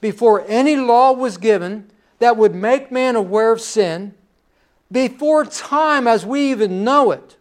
before 0.00 0.44
any 0.48 0.76
law 0.76 1.12
was 1.12 1.36
given 1.36 1.90
that 2.18 2.36
would 2.36 2.54
make 2.54 2.92
man 2.92 3.16
aware 3.16 3.52
of 3.52 3.60
sin, 3.60 4.14
before 4.90 5.44
time 5.44 6.06
as 6.06 6.26
we 6.26 6.50
even 6.50 6.84
know 6.84 7.10
it. 7.10 7.36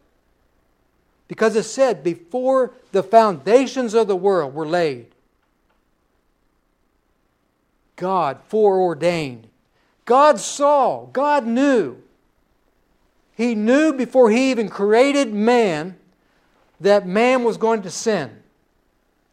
Because 1.28 1.56
it 1.56 1.64
said, 1.64 2.04
before 2.04 2.74
the 2.92 3.04
foundations 3.04 3.94
of 3.94 4.08
the 4.08 4.16
world 4.16 4.54
were 4.54 4.68
laid, 4.68 5.08
God 7.96 8.40
foreordained. 8.48 9.48
God 10.06 10.40
saw, 10.40 11.06
God 11.08 11.46
knew. 11.46 11.98
He 13.36 13.56
knew 13.56 13.94
before 13.94 14.30
He 14.30 14.52
even 14.52 14.70
created 14.70 15.34
man 15.34 15.98
that 16.80 17.08
man 17.08 17.44
was 17.44 17.58
going 17.58 17.82
to 17.84 17.92
sin. 17.92 18.42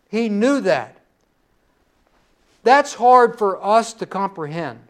He 0.08 0.28
knew 0.28 0.60
that. 0.60 0.96
That's 2.62 2.94
hard 2.94 3.38
for 3.38 3.62
us 3.64 3.94
to 3.94 4.06
comprehend. 4.06 4.80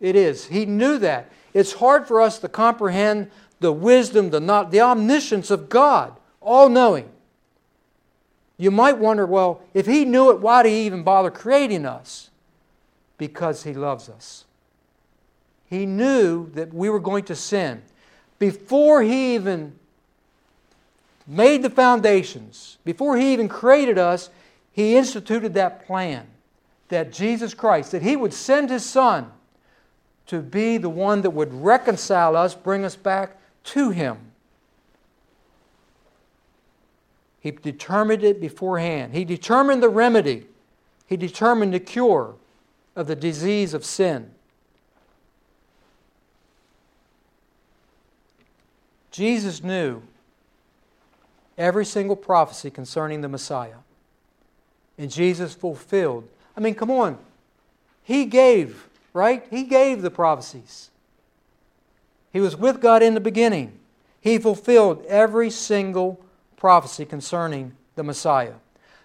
It 0.00 0.16
is. 0.16 0.46
He 0.46 0.66
knew 0.66 0.98
that. 0.98 1.30
It's 1.52 1.74
hard 1.74 2.06
for 2.06 2.20
us 2.20 2.38
to 2.40 2.48
comprehend 2.48 3.30
the 3.60 3.72
wisdom, 3.72 4.30
the, 4.30 4.40
not, 4.40 4.70
the 4.70 4.80
omniscience 4.80 5.50
of 5.50 5.68
God, 5.68 6.16
all 6.40 6.68
knowing. 6.68 7.08
You 8.56 8.70
might 8.70 8.98
wonder, 8.98 9.26
well, 9.26 9.62
if 9.74 9.86
He 9.86 10.04
knew 10.04 10.30
it, 10.30 10.40
why 10.40 10.62
did 10.62 10.70
He 10.70 10.86
even 10.86 11.02
bother 11.02 11.30
creating 11.30 11.86
us? 11.86 12.30
Because 13.18 13.64
He 13.64 13.72
loves 13.72 14.08
us. 14.08 14.44
He 15.70 15.86
knew 15.86 16.50
that 16.50 16.74
we 16.74 16.90
were 16.90 16.98
going 16.98 17.24
to 17.24 17.36
sin. 17.36 17.82
Before 18.40 19.02
He 19.02 19.36
even 19.36 19.78
made 21.26 21.62
the 21.62 21.70
foundations, 21.70 22.76
before 22.84 23.16
He 23.16 23.32
even 23.32 23.48
created 23.48 23.96
us, 23.96 24.30
He 24.72 24.96
instituted 24.96 25.54
that 25.54 25.86
plan 25.86 26.26
that 26.88 27.12
Jesus 27.12 27.54
Christ, 27.54 27.92
that 27.92 28.02
He 28.02 28.16
would 28.16 28.34
send 28.34 28.68
His 28.68 28.84
Son 28.84 29.30
to 30.26 30.40
be 30.40 30.76
the 30.76 30.88
one 30.88 31.22
that 31.22 31.30
would 31.30 31.54
reconcile 31.54 32.36
us, 32.36 32.54
bring 32.54 32.84
us 32.84 32.96
back 32.96 33.36
to 33.64 33.90
Him. 33.90 34.18
He 37.40 37.52
determined 37.52 38.24
it 38.24 38.40
beforehand. 38.40 39.14
He 39.14 39.24
determined 39.24 39.82
the 39.82 39.88
remedy. 39.88 40.46
He 41.06 41.16
determined 41.16 41.72
the 41.72 41.80
cure 41.80 42.34
of 42.96 43.06
the 43.06 43.16
disease 43.16 43.72
of 43.72 43.84
sin. 43.84 44.32
Jesus 49.10 49.62
knew 49.62 50.02
every 51.58 51.84
single 51.84 52.16
prophecy 52.16 52.70
concerning 52.70 53.20
the 53.20 53.28
Messiah. 53.28 53.76
And 54.96 55.10
Jesus 55.10 55.54
fulfilled. 55.54 56.28
I 56.56 56.60
mean, 56.60 56.74
come 56.74 56.90
on. 56.90 57.18
He 58.02 58.24
gave, 58.24 58.88
right? 59.12 59.46
He 59.50 59.64
gave 59.64 60.02
the 60.02 60.10
prophecies. 60.10 60.90
He 62.32 62.40
was 62.40 62.56
with 62.56 62.80
God 62.80 63.02
in 63.02 63.14
the 63.14 63.20
beginning. 63.20 63.78
He 64.20 64.38
fulfilled 64.38 65.04
every 65.06 65.50
single 65.50 66.20
prophecy 66.56 67.04
concerning 67.04 67.72
the 67.96 68.02
Messiah. 68.02 68.54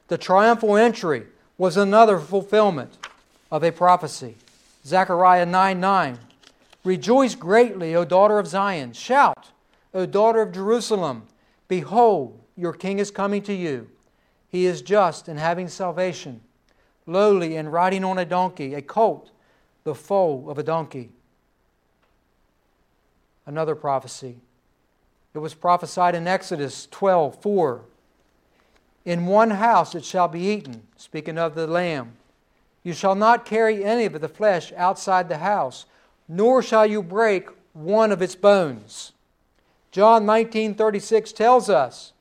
The 0.08 0.18
triumphal 0.18 0.78
entry 0.78 1.24
was 1.58 1.78
another 1.78 2.20
fulfillment 2.20 2.98
of 3.52 3.64
a 3.64 3.72
prophecy. 3.72 4.36
Zechariah 4.86 5.46
9 5.46 5.80
9. 5.80 6.20
Rejoice 6.84 7.34
greatly, 7.34 7.96
O 7.96 8.06
daughter 8.06 8.38
of 8.38 8.48
Zion. 8.48 8.94
Shout, 8.94 9.48
O 9.96 10.06
daughter 10.06 10.42
of 10.42 10.52
Jerusalem. 10.52 11.24
Behold, 11.70 12.40
your 12.58 12.74
king 12.74 13.00
is 13.00 13.10
coming 13.10 13.42
to 13.44 13.54
you. 13.54 13.88
He 14.50 14.66
is 14.66 14.82
just 14.82 15.28
and 15.28 15.40
having 15.40 15.70
salvation, 15.70 16.42
lowly 17.08 17.56
and 17.56 17.72
riding 17.72 18.04
on 18.04 18.18
a 18.18 18.26
donkey, 18.26 18.74
a 18.74 18.82
colt, 18.82 19.32
the 19.86 19.96
foal 19.96 20.50
of 20.50 20.58
a 20.58 20.64
donkey. 20.64 21.10
Another 23.46 23.76
prophecy. 23.76 24.38
It 25.34 25.40
was 25.40 25.54
prophesied 25.54 26.14
in 26.14 26.28
Exodus 26.28 26.88
12 26.92 27.42
4. 27.42 27.82
In 29.06 29.26
one 29.26 29.52
house 29.52 29.96
it 29.96 30.04
shall 30.04 30.28
be 30.28 30.42
eaten, 30.42 30.84
speaking 30.98 31.38
of 31.38 31.56
the 31.56 31.68
lamb. 31.68 32.14
You 32.84 32.94
shall 32.94 33.16
not 33.16 33.46
carry 33.46 33.84
any 33.84 34.06
of 34.06 34.20
the 34.20 34.28
flesh 34.28 34.74
outside 34.76 35.30
the 35.30 35.38
house, 35.38 35.86
nor 36.28 36.62
shall 36.62 36.86
you 36.86 37.02
break 37.02 37.50
one 37.74 38.12
of 38.12 38.22
its 38.22 38.36
bones. 38.36 39.14
John 39.96 40.26
19:36 40.26 41.32
tells 41.32 41.70
us, 41.70 42.12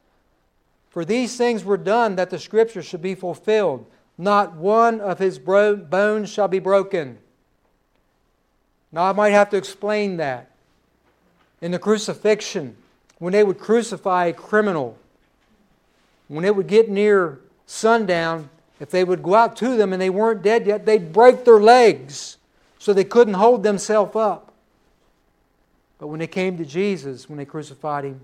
"For 0.90 1.04
these 1.04 1.36
things 1.36 1.64
were 1.64 1.76
done 1.76 2.14
that 2.14 2.30
the 2.30 2.38
scripture 2.38 2.82
should 2.82 3.02
be 3.02 3.16
fulfilled. 3.16 3.86
Not 4.16 4.54
one 4.54 5.00
of 5.00 5.18
his 5.18 5.40
bones 5.40 6.30
shall 6.30 6.46
be 6.46 6.60
broken." 6.60 7.18
Now 8.92 9.06
I 9.06 9.12
might 9.12 9.32
have 9.32 9.50
to 9.50 9.56
explain 9.56 10.18
that. 10.18 10.52
In 11.60 11.72
the 11.72 11.80
crucifixion, 11.80 12.76
when 13.18 13.32
they 13.32 13.42
would 13.42 13.58
crucify 13.58 14.26
a 14.26 14.32
criminal, 14.32 14.96
when 16.28 16.44
it 16.44 16.54
would 16.54 16.68
get 16.68 16.88
near 16.88 17.40
sundown, 17.66 18.50
if 18.78 18.88
they 18.88 19.02
would 19.02 19.24
go 19.24 19.34
out 19.34 19.56
to 19.56 19.76
them 19.76 19.92
and 19.92 20.00
they 20.00 20.10
weren't 20.10 20.42
dead 20.42 20.64
yet, 20.64 20.86
they'd 20.86 21.12
break 21.12 21.44
their 21.44 21.58
legs 21.58 22.36
so 22.78 22.92
they 22.92 23.02
couldn't 23.02 23.34
hold 23.34 23.64
themselves 23.64 24.14
up. 24.14 24.52
But 26.04 26.08
when 26.08 26.20
they 26.20 26.26
came 26.26 26.58
to 26.58 26.66
Jesus, 26.66 27.30
when 27.30 27.38
they 27.38 27.46
crucified 27.46 28.04
him, 28.04 28.20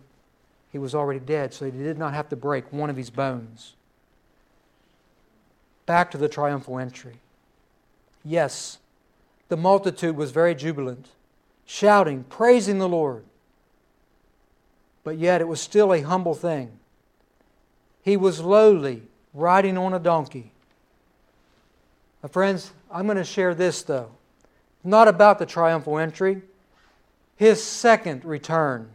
he 0.71 0.77
was 0.77 0.95
already 0.95 1.19
dead, 1.19 1.55
so 1.55 1.65
they 1.65 1.71
did 1.71 1.97
not 1.97 2.13
have 2.13 2.29
to 2.29 2.37
break 2.37 2.71
one 2.71 2.91
of 2.91 2.97
his 2.99 3.09
bones. 3.09 3.73
Back 5.87 6.11
to 6.11 6.19
the 6.19 6.29
triumphal 6.29 6.79
entry. 6.79 7.15
Yes, 8.23 8.77
the 9.49 9.57
multitude 9.57 10.15
was 10.15 10.31
very 10.31 10.55
jubilant, 10.55 11.09
shouting, 11.65 12.25
praising 12.25 12.77
the 12.77 12.87
Lord. 12.87 13.25
But 15.03 15.17
yet 15.17 15.41
it 15.41 15.49
was 15.49 15.63
still 15.63 15.95
a 15.95 16.03
humble 16.03 16.35
thing. 16.35 16.73
He 18.03 18.15
was 18.15 18.41
lowly, 18.41 19.05
riding 19.33 19.79
on 19.79 19.95
a 19.95 19.99
donkey. 19.99 20.53
Friends, 22.31 22.73
I'm 22.93 23.07
going 23.07 23.17
to 23.17 23.25
share 23.25 23.55
this 23.55 23.81
though. 23.81 24.11
Not 24.85 25.09
about 25.09 25.39
the 25.39 25.47
triumphal 25.47 25.97
entry, 25.97 26.43
his 27.41 27.65
second 27.65 28.23
return. 28.23 28.87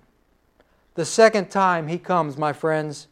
The 0.93 1.03
second 1.03 1.49
time 1.49 1.88
he 1.88 1.97
comes, 1.97 2.38
my 2.38 2.53
friends, 2.53 3.08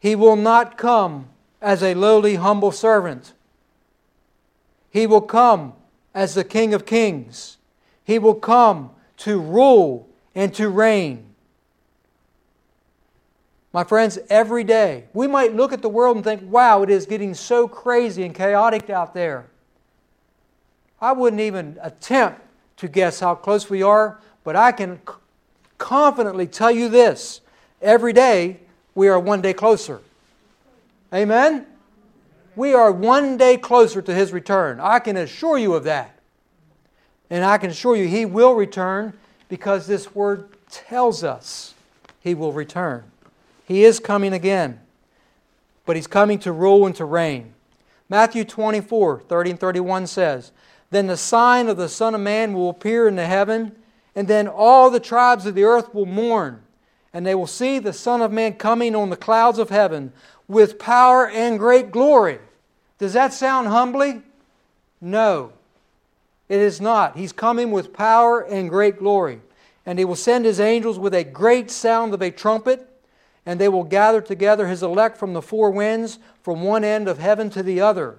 he 0.00 0.16
will 0.16 0.34
not 0.34 0.78
come 0.78 1.28
as 1.60 1.82
a 1.82 1.92
lowly, 1.92 2.36
humble 2.36 2.72
servant. 2.72 3.34
He 4.88 5.06
will 5.06 5.20
come 5.20 5.74
as 6.14 6.32
the 6.32 6.42
King 6.42 6.72
of 6.72 6.86
Kings. 6.86 7.58
He 8.02 8.18
will 8.18 8.34
come 8.34 8.92
to 9.18 9.38
rule 9.38 10.08
and 10.34 10.54
to 10.54 10.70
reign. 10.70 11.34
My 13.74 13.84
friends, 13.84 14.18
every 14.30 14.64
day, 14.64 15.04
we 15.12 15.26
might 15.26 15.54
look 15.54 15.74
at 15.74 15.82
the 15.82 15.90
world 15.90 16.16
and 16.16 16.24
think, 16.24 16.50
wow, 16.50 16.82
it 16.82 16.88
is 16.88 17.04
getting 17.04 17.34
so 17.34 17.68
crazy 17.68 18.22
and 18.22 18.34
chaotic 18.34 18.88
out 18.88 19.12
there. 19.12 19.50
I 20.98 21.12
wouldn't 21.12 21.42
even 21.42 21.78
attempt 21.82 22.40
to 22.78 22.88
guess 22.88 23.20
how 23.20 23.34
close 23.34 23.68
we 23.68 23.82
are, 23.82 24.18
but 24.48 24.56
I 24.56 24.72
can 24.72 24.98
confidently 25.76 26.46
tell 26.46 26.70
you 26.70 26.88
this 26.88 27.42
every 27.82 28.14
day, 28.14 28.60
we 28.94 29.08
are 29.08 29.20
one 29.20 29.42
day 29.42 29.52
closer. 29.52 30.00
Amen? 31.12 31.66
We 32.56 32.72
are 32.72 32.90
one 32.90 33.36
day 33.36 33.58
closer 33.58 34.00
to 34.00 34.14
His 34.14 34.32
return. 34.32 34.80
I 34.80 35.00
can 35.00 35.18
assure 35.18 35.58
you 35.58 35.74
of 35.74 35.84
that. 35.84 36.18
And 37.28 37.44
I 37.44 37.58
can 37.58 37.68
assure 37.68 37.94
you 37.94 38.08
He 38.08 38.24
will 38.24 38.54
return 38.54 39.12
because 39.50 39.86
this 39.86 40.14
word 40.14 40.48
tells 40.70 41.22
us 41.22 41.74
He 42.22 42.34
will 42.34 42.54
return. 42.54 43.04
He 43.66 43.84
is 43.84 44.00
coming 44.00 44.32
again, 44.32 44.80
but 45.84 45.94
he's 45.94 46.06
coming 46.06 46.38
to 46.38 46.52
rule 46.52 46.86
and 46.86 46.94
to 46.96 47.04
reign. 47.04 47.52
Matthew 48.08 48.44
24, 48.44 49.24
30 49.28 49.50
and 49.50 49.60
31 49.60 50.06
says, 50.06 50.52
Then 50.88 51.06
the 51.06 51.18
sign 51.18 51.68
of 51.68 51.76
the 51.76 51.90
Son 51.90 52.14
of 52.14 52.22
Man 52.22 52.54
will 52.54 52.70
appear 52.70 53.06
in 53.06 53.16
the 53.16 53.26
heaven, 53.26 53.74
and 54.18 54.26
then 54.26 54.48
all 54.48 54.90
the 54.90 54.98
tribes 54.98 55.46
of 55.46 55.54
the 55.54 55.62
earth 55.62 55.94
will 55.94 56.04
mourn, 56.04 56.60
and 57.12 57.24
they 57.24 57.36
will 57.36 57.46
see 57.46 57.78
the 57.78 57.92
Son 57.92 58.20
of 58.20 58.32
Man 58.32 58.54
coming 58.54 58.96
on 58.96 59.10
the 59.10 59.16
clouds 59.16 59.60
of 59.60 59.70
heaven 59.70 60.12
with 60.48 60.76
power 60.76 61.28
and 61.28 61.56
great 61.56 61.92
glory. 61.92 62.40
Does 62.98 63.12
that 63.12 63.32
sound 63.32 63.68
humbly? 63.68 64.22
No, 65.00 65.52
it 66.48 66.58
is 66.58 66.80
not. 66.80 67.16
He's 67.16 67.30
coming 67.30 67.70
with 67.70 67.92
power 67.92 68.40
and 68.40 68.68
great 68.68 68.98
glory. 68.98 69.40
And 69.86 70.00
he 70.00 70.04
will 70.04 70.16
send 70.16 70.44
his 70.44 70.58
angels 70.58 70.98
with 70.98 71.14
a 71.14 71.22
great 71.22 71.70
sound 71.70 72.12
of 72.12 72.20
a 72.20 72.32
trumpet 72.32 72.90
and 73.46 73.60
they 73.60 73.68
will 73.68 73.84
gather 73.84 74.20
together 74.20 74.66
his 74.66 74.82
elect 74.82 75.16
from 75.16 75.32
the 75.32 75.40
four 75.40 75.70
winds, 75.70 76.18
from 76.42 76.62
one 76.62 76.82
end 76.82 77.06
of 77.06 77.18
heaven 77.18 77.50
to 77.50 77.62
the 77.62 77.80
other. 77.80 78.16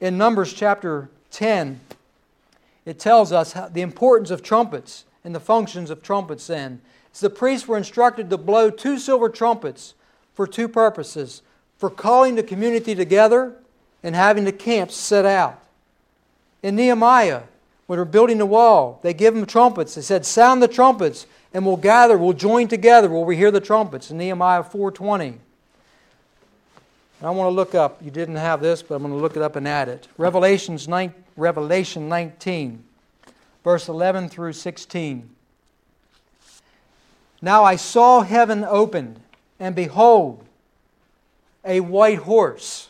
In 0.00 0.16
Numbers 0.16 0.52
chapter 0.52 1.10
10, 1.32 1.80
it 2.84 2.98
tells 2.98 3.32
us 3.32 3.52
how, 3.52 3.68
the 3.68 3.80
importance 3.80 4.30
of 4.30 4.42
trumpets 4.42 5.04
and 5.24 5.34
the 5.34 5.40
functions 5.40 5.90
of 5.90 6.02
trumpets 6.02 6.46
then. 6.46 6.80
So 7.12 7.28
the 7.28 7.34
priests 7.34 7.68
were 7.68 7.76
instructed 7.76 8.30
to 8.30 8.38
blow 8.38 8.70
two 8.70 8.98
silver 8.98 9.28
trumpets 9.28 9.94
for 10.34 10.46
two 10.46 10.68
purposes 10.68 11.42
for 11.78 11.90
calling 11.90 12.34
the 12.34 12.42
community 12.42 12.94
together 12.94 13.54
and 14.02 14.14
having 14.14 14.44
the 14.44 14.52
camps 14.52 14.96
set 14.96 15.24
out. 15.24 15.62
In 16.62 16.76
Nehemiah, 16.76 17.42
when 17.86 17.98
they're 17.98 18.04
building 18.04 18.38
the 18.38 18.46
wall, 18.46 19.00
they 19.02 19.12
give 19.12 19.34
them 19.34 19.46
trumpets. 19.46 19.94
They 19.94 20.02
said, 20.02 20.24
Sound 20.24 20.62
the 20.62 20.68
trumpets 20.68 21.26
and 21.54 21.66
we'll 21.66 21.76
gather, 21.76 22.16
we'll 22.16 22.32
join 22.32 22.68
together 22.68 23.08
where 23.08 23.24
we 23.24 23.36
hear 23.36 23.50
the 23.50 23.60
trumpets 23.60 24.10
in 24.10 24.18
Nehemiah 24.18 24.62
4:20. 24.62 25.38
I 27.22 27.30
want 27.30 27.46
to 27.46 27.54
look 27.54 27.74
up, 27.74 28.02
you 28.02 28.10
didn't 28.10 28.36
have 28.36 28.60
this, 28.60 28.82
but 28.82 28.96
I'm 28.96 29.02
going 29.02 29.14
to 29.14 29.20
look 29.20 29.36
it 29.36 29.42
up 29.42 29.54
and 29.54 29.68
add 29.68 29.88
it. 29.88 30.08
Revelations 30.18 30.88
9, 30.88 31.14
Revelation 31.36 32.08
19, 32.08 32.82
verse 33.64 33.88
11 33.88 34.28
through 34.28 34.52
16. 34.52 35.30
Now 37.40 37.64
I 37.64 37.76
saw 37.76 38.20
heaven 38.20 38.64
opened, 38.64 39.20
and 39.58 39.74
behold, 39.74 40.44
a 41.64 41.80
white 41.80 42.18
horse. 42.18 42.88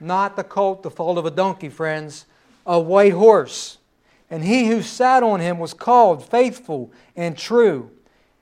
Not 0.00 0.36
the 0.36 0.44
colt, 0.44 0.82
the 0.82 0.90
foal 0.90 1.18
of 1.18 1.26
a 1.26 1.30
donkey, 1.30 1.68
friends. 1.68 2.26
A 2.66 2.80
white 2.80 3.12
horse. 3.12 3.78
And 4.30 4.44
he 4.44 4.66
who 4.66 4.82
sat 4.82 5.22
on 5.22 5.40
him 5.40 5.58
was 5.58 5.74
called 5.74 6.28
faithful 6.28 6.90
and 7.14 7.36
true. 7.36 7.90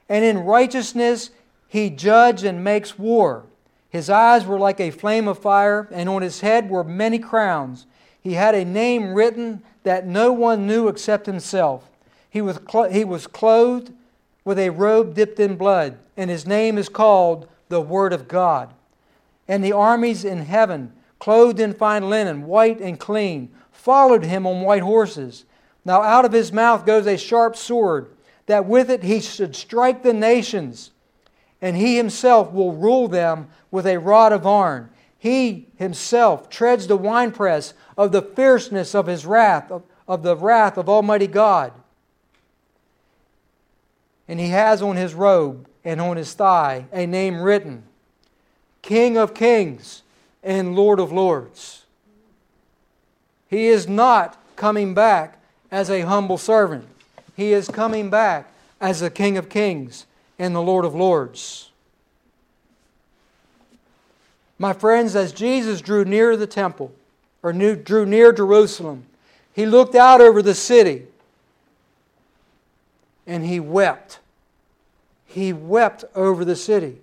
And 0.09 0.25
in 0.25 0.45
righteousness 0.45 1.31
he 1.69 1.91
judged 1.91 2.45
and 2.45 2.63
makes 2.63 2.99
war. 2.99 3.47
His 3.89 4.09
eyes 4.09 4.47
were 4.47 4.59
like 4.59 4.81
a 4.81 4.91
flame 4.91 5.29
of 5.29 5.39
fire, 5.39 5.87
and 5.91 6.09
on 6.09 6.23
his 6.23 6.41
head 6.41 6.71
were 6.71 6.85
many 6.85 7.19
crowns. 7.19 7.87
He 8.23 8.35
had 8.35 8.55
a 8.55 8.65
name 8.65 9.15
written 9.15 9.63
that 9.83 10.07
no 10.07 10.33
one 10.33 10.67
knew 10.67 10.89
except 10.89 11.27
himself. 11.27 11.89
He 12.31 12.41
was, 12.41 12.59
cl- 12.71 12.91
he 12.91 13.05
was 13.05 13.27
clothed 13.27 13.93
with 14.45 14.59
a 14.59 14.71
robe 14.71 15.15
dipped 15.15 15.41
in 15.41 15.57
blood, 15.57 15.99
and 16.17 16.31
his 16.31 16.47
name 16.47 16.79
is 16.79 16.89
called 16.89 17.49
the 17.69 17.81
Word 17.81 18.13
of 18.13 18.29
God. 18.29 18.73
And 19.49 19.63
the 19.63 19.73
armies 19.73 20.25
in 20.25 20.47
heaven, 20.47 20.93
clothed 21.19 21.61
in 21.61 21.75
fine 21.75 22.09
linen, 22.09 22.47
white 22.47 22.81
and 22.81 22.99
clean, 22.99 23.51
followed 23.71 24.25
him 24.25 24.47
on 24.47 24.63
white 24.63 24.83
horses. 24.83 25.45
Now 25.85 26.03
out 26.03 26.25
of 26.25 26.33
his 26.33 26.53
mouth 26.53 26.87
goes 26.87 27.07
a 27.07 27.17
sharp 27.17 27.57
sword, 27.57 28.11
that 28.47 28.67
with 28.67 28.91
it 28.91 29.03
he 29.03 29.21
should 29.21 29.57
strike 29.57 30.03
the 30.03 30.13
nations, 30.13 30.93
and 31.61 31.77
he 31.77 31.97
himself 31.97 32.53
will 32.53 32.73
rule 32.73 33.09
them 33.09 33.49
with 33.71 33.87
a 33.87 33.99
rod 33.99 34.33
of 34.33 34.47
iron. 34.47 34.91
He 35.23 35.69
himself 35.77 36.51
treads 36.51 36.89
the 36.89 36.97
winepress 36.97 37.75
of 37.97 38.11
the 38.11 38.23
fierceness 38.23 38.93
of 38.93 39.07
his 39.07 39.25
wrath, 39.25 39.71
of, 39.71 39.85
of 40.09 40.25
the 40.25 40.35
wrath 40.37 40.77
of 40.77 40.89
Almighty 40.89 41.29
God. 41.29 41.73
And 44.27 44.41
he 44.41 44.49
has 44.49 44.83
on 44.83 44.97
his 44.97 45.15
robe 45.15 45.69
and 45.85 46.01
on 46.01 46.17
his 46.17 46.35
thigh 46.35 46.87
a 46.93 47.07
name 47.07 47.41
written 47.41 47.85
King 48.83 49.17
of 49.17 49.33
kings 49.33 50.03
and 50.43 50.75
Lord 50.75 50.99
of 50.99 51.13
lords. 51.13 51.85
He 53.47 53.69
is 53.69 53.87
not 53.87 54.37
coming 54.57 54.93
back 54.93 55.41
as 55.71 55.89
a 55.89 56.01
humble 56.01 56.37
servant. 56.37 56.89
He 57.37 57.53
is 57.53 57.69
coming 57.69 58.11
back 58.11 58.53
as 58.81 58.99
the 58.99 59.09
King 59.09 59.39
of 59.39 59.49
kings 59.49 60.05
and 60.37 60.53
the 60.53 60.63
Lord 60.63 60.85
of 60.85 60.97
lords. 60.97 61.71
My 64.63 64.73
friends, 64.73 65.17
as 65.17 65.33
Jesus 65.33 65.81
drew 65.81 66.05
near 66.05 66.37
the 66.37 66.47
temple, 66.47 66.93
or 67.43 67.53
drew 67.53 68.07
near 68.07 68.33
Jerusalem, 68.33 69.07
he 69.53 69.67
looked 69.67 69.97
out 69.97 70.21
over 70.21 70.41
the 70.41 70.55
city 70.55 71.09
and 73.27 73.45
he 73.45 73.59
wept. 73.59 74.21
He 75.27 75.53
wept 75.53 76.05
over 76.15 76.45
the 76.45 76.55
city 76.55 76.99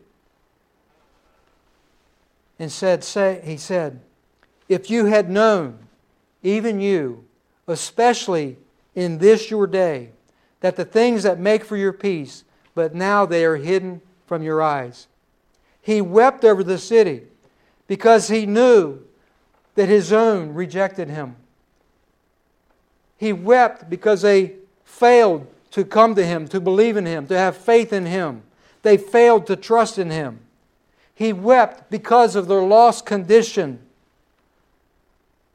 and 2.58 2.72
said, 2.72 3.04
say, 3.04 3.42
He 3.44 3.58
said, 3.58 4.00
If 4.70 4.90
you 4.90 5.08
had 5.08 5.30
known, 5.30 5.80
even 6.42 6.80
you, 6.80 7.26
especially 7.68 8.56
in 8.96 9.18
this 9.18 9.52
your 9.52 9.68
day, 9.68 10.12
that 10.62 10.78
the 10.78 10.86
things 10.86 11.24
that 11.24 11.40
make 11.42 11.66
for 11.66 11.76
your 11.76 11.92
peace, 11.92 12.46
but 12.74 12.96
now 12.96 13.26
they 13.26 13.44
are 13.44 13.58
hidden 13.58 14.00
from 14.28 14.44
your 14.44 14.62
eyes. 14.62 15.08
He 15.82 16.00
wept 16.00 16.46
over 16.46 16.64
the 16.64 16.78
city 16.78 17.24
because 17.90 18.28
he 18.28 18.46
knew 18.46 19.00
that 19.74 19.90
his 19.90 20.14
own 20.14 20.54
rejected 20.54 21.10
him. 21.10 21.36
He 23.18 23.34
wept 23.34 23.90
because 23.90 24.22
they 24.22 24.54
failed 24.86 25.48
to 25.72 25.84
come 25.84 26.14
to 26.14 26.24
him, 26.26 26.48
to 26.50 26.60
believe 26.62 26.98
in 26.98 27.08
him, 27.08 27.26
to 27.28 27.38
have 27.38 27.58
faith 27.58 27.92
in 27.92 28.06
him. 28.06 28.44
They 28.84 28.96
failed 28.96 29.48
to 29.48 29.56
trust 29.56 29.98
in 29.98 30.12
him. 30.12 30.40
He 31.16 31.34
wept 31.34 31.90
because 31.90 32.36
of 32.36 32.48
their 32.48 32.62
lost 32.62 33.08
condition. 33.08 33.80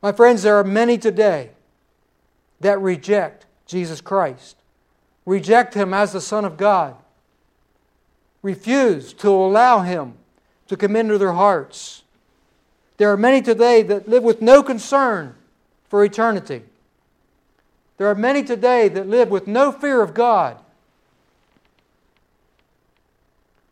My 0.03 0.11
friends, 0.11 0.42
there 0.42 0.59
are 0.59 0.64
many 0.64 0.99
today 0.99 1.51
that 2.61 2.81
reject 2.81 3.47
Jesus 3.64 4.01
Christ, 4.01 4.57
reject 5.25 5.75
him 5.75 5.94
as 5.94 6.12
the 6.12 6.20
Son 6.20 6.44
of 6.44 6.57
God, 6.57 6.97
refuse 8.42 9.12
to 9.14 9.31
allow 9.31 9.81
him 9.81 10.14
to 10.66 10.77
come 10.77 10.97
into 10.97 11.16
their 11.16 11.33
hearts. 11.33 12.01
There 12.96 13.11
are 13.11 13.16
many 13.16 13.42
today 13.42 13.83
that 13.83 14.09
live 14.09 14.22
with 14.22 14.40
no 14.40 14.62
concern 14.62 15.35
for 15.88 16.04
eternity. 16.04 16.62
There 17.96 18.09
are 18.09 18.14
many 18.14 18.42
today 18.42 18.88
that 18.88 19.09
live 19.09 19.30
with 19.30 19.46
no 19.46 19.72
fear 19.72 20.02
of 20.02 20.14
God. 20.14 20.57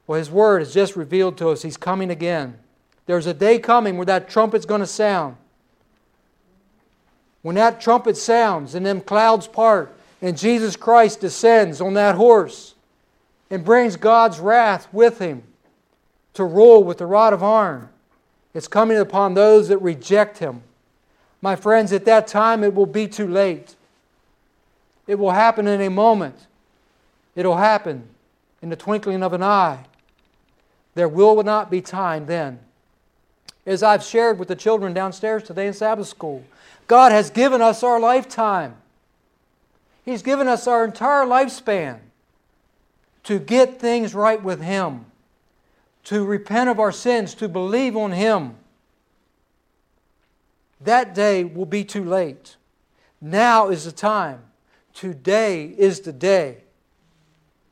Well, 0.06 0.18
His 0.18 0.30
Word 0.30 0.61
has 0.61 0.74
just 0.74 0.96
revealed 0.96 1.38
to 1.38 1.50
us 1.50 1.62
He's 1.62 1.76
coming 1.76 2.11
again. 2.11 2.58
There's 3.06 3.26
a 3.26 3.35
day 3.35 3.58
coming 3.58 3.96
where 3.96 4.06
that 4.06 4.28
trumpet's 4.28 4.66
going 4.66 4.80
to 4.80 4.87
sound. 4.87 5.37
When 7.42 7.56
that 7.56 7.80
trumpet 7.80 8.16
sounds 8.16 8.74
and 8.74 8.87
them 8.87 9.00
clouds 9.00 9.48
part 9.48 9.94
and 10.20 10.38
Jesus 10.38 10.76
Christ 10.76 11.20
descends 11.20 11.80
on 11.80 11.94
that 11.94 12.14
horse 12.14 12.74
and 13.50 13.64
brings 13.64 13.96
God's 13.96 14.38
wrath 14.38 14.87
with 14.92 15.18
him 15.18 15.42
to 16.35 16.44
rule 16.44 16.85
with 16.85 16.98
the 16.98 17.06
rod 17.06 17.32
of 17.32 17.42
iron, 17.42 17.88
it's 18.55 18.69
coming 18.69 18.99
upon 18.99 19.35
those 19.35 19.69
that 19.69 19.79
reject 19.79 20.38
him. 20.38 20.62
My 21.41 21.57
friends, 21.57 21.93
at 21.93 22.05
that 22.05 22.27
time 22.27 22.62
it 22.62 22.75
will 22.75 22.87
be 22.87 23.09
too 23.09 23.27
late. 23.27 23.75
It 25.07 25.19
will 25.19 25.33
happen 25.33 25.67
in 25.67 25.81
a 25.81 25.91
moment. 25.91 26.47
It'll 27.35 27.57
happen 27.57 28.09
in 28.61 28.69
the 28.69 28.77
twinkling 28.77 29.23
of 29.23 29.33
an 29.33 29.43
eye. 29.43 29.85
There 30.95 31.09
will 31.09 31.43
not 31.43 31.71
be 31.71 31.81
time 31.81 32.27
then. 32.27 32.61
As 33.65 33.83
I've 33.83 34.03
shared 34.03 34.38
with 34.38 34.49
the 34.49 34.57
children 34.57 34.93
downstairs 34.93 35.43
today 35.43 35.67
in 35.67 35.73
Sabbath 35.73 36.09
school, 36.09 36.45
God 36.87 37.12
has 37.12 37.31
given 37.31 37.62
us 37.62 37.83
our 37.83 37.99
lifetime. 37.99 38.77
He's 40.05 40.23
given 40.23 40.49
us 40.49 40.67
our 40.67 40.85
entire 40.85 41.25
lifespan 41.25 42.01
to 43.25 43.38
get 43.38 43.81
things 43.81 44.15
right 44.15 44.43
with 44.43 44.61
Him, 44.61 45.07
to 46.05 46.25
repent 46.25 46.69
of 46.69 46.81
our 46.81 46.93
sins, 46.93 47.35
to 47.35 47.49
believe 47.49 47.97
on 47.97 48.12
Him. 48.12 48.57
That 50.81 51.15
day 51.15 51.45
will 51.45 51.67
be 51.67 51.85
too 51.85 52.05
late. 52.05 52.57
Now 53.21 53.69
is 53.69 53.85
the 53.85 53.93
time. 53.93 54.43
Today 54.95 55.67
is 55.67 56.01
the 56.01 56.12
day. 56.12 56.59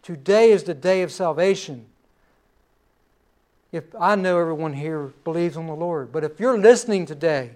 Today 0.02 0.52
is 0.52 0.62
the 0.62 0.74
day 0.74 1.02
of 1.02 1.12
salvation. 1.12 1.86
If 3.72 3.84
I 3.98 4.14
know 4.14 4.38
everyone 4.38 4.72
here 4.72 5.12
believes 5.24 5.56
on 5.56 5.66
the 5.66 5.74
Lord, 5.74 6.12
but 6.12 6.24
if 6.24 6.40
you're 6.40 6.58
listening 6.58 7.06
today, 7.06 7.50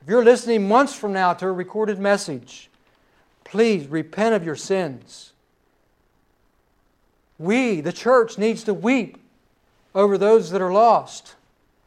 if 0.00 0.08
you're 0.08 0.24
listening 0.24 0.66
months 0.66 0.94
from 0.94 1.12
now 1.12 1.34
to 1.34 1.46
a 1.46 1.52
recorded 1.52 1.98
message, 1.98 2.70
please 3.44 3.86
repent 3.86 4.34
of 4.34 4.44
your 4.44 4.56
sins. 4.56 5.32
We, 7.38 7.80
the 7.80 7.92
church, 7.92 8.38
needs 8.38 8.64
to 8.64 8.74
weep 8.74 9.19
over 9.94 10.16
those 10.16 10.50
that 10.50 10.62
are 10.62 10.72
lost, 10.72 11.34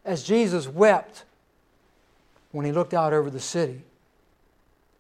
as 0.06 0.24
Jesus 0.24 0.68
wept 0.68 1.24
when 2.52 2.66
he 2.66 2.72
looked 2.72 2.94
out 2.94 3.14
over 3.14 3.30
the 3.30 3.40
city 3.40 3.84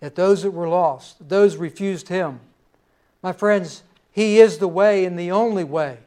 at 0.04 0.16
those 0.16 0.44
that 0.44 0.52
were 0.52 0.68
lost, 0.68 1.30
those 1.30 1.56
refused 1.56 2.10
him. 2.10 2.42
My 3.22 3.32
friends, 3.32 3.84
he 4.12 4.38
is 4.42 4.58
the 4.58 4.68
way 4.68 5.06
and 5.06 5.18
the 5.18 5.32
only 5.32 5.64
way. 5.64 6.00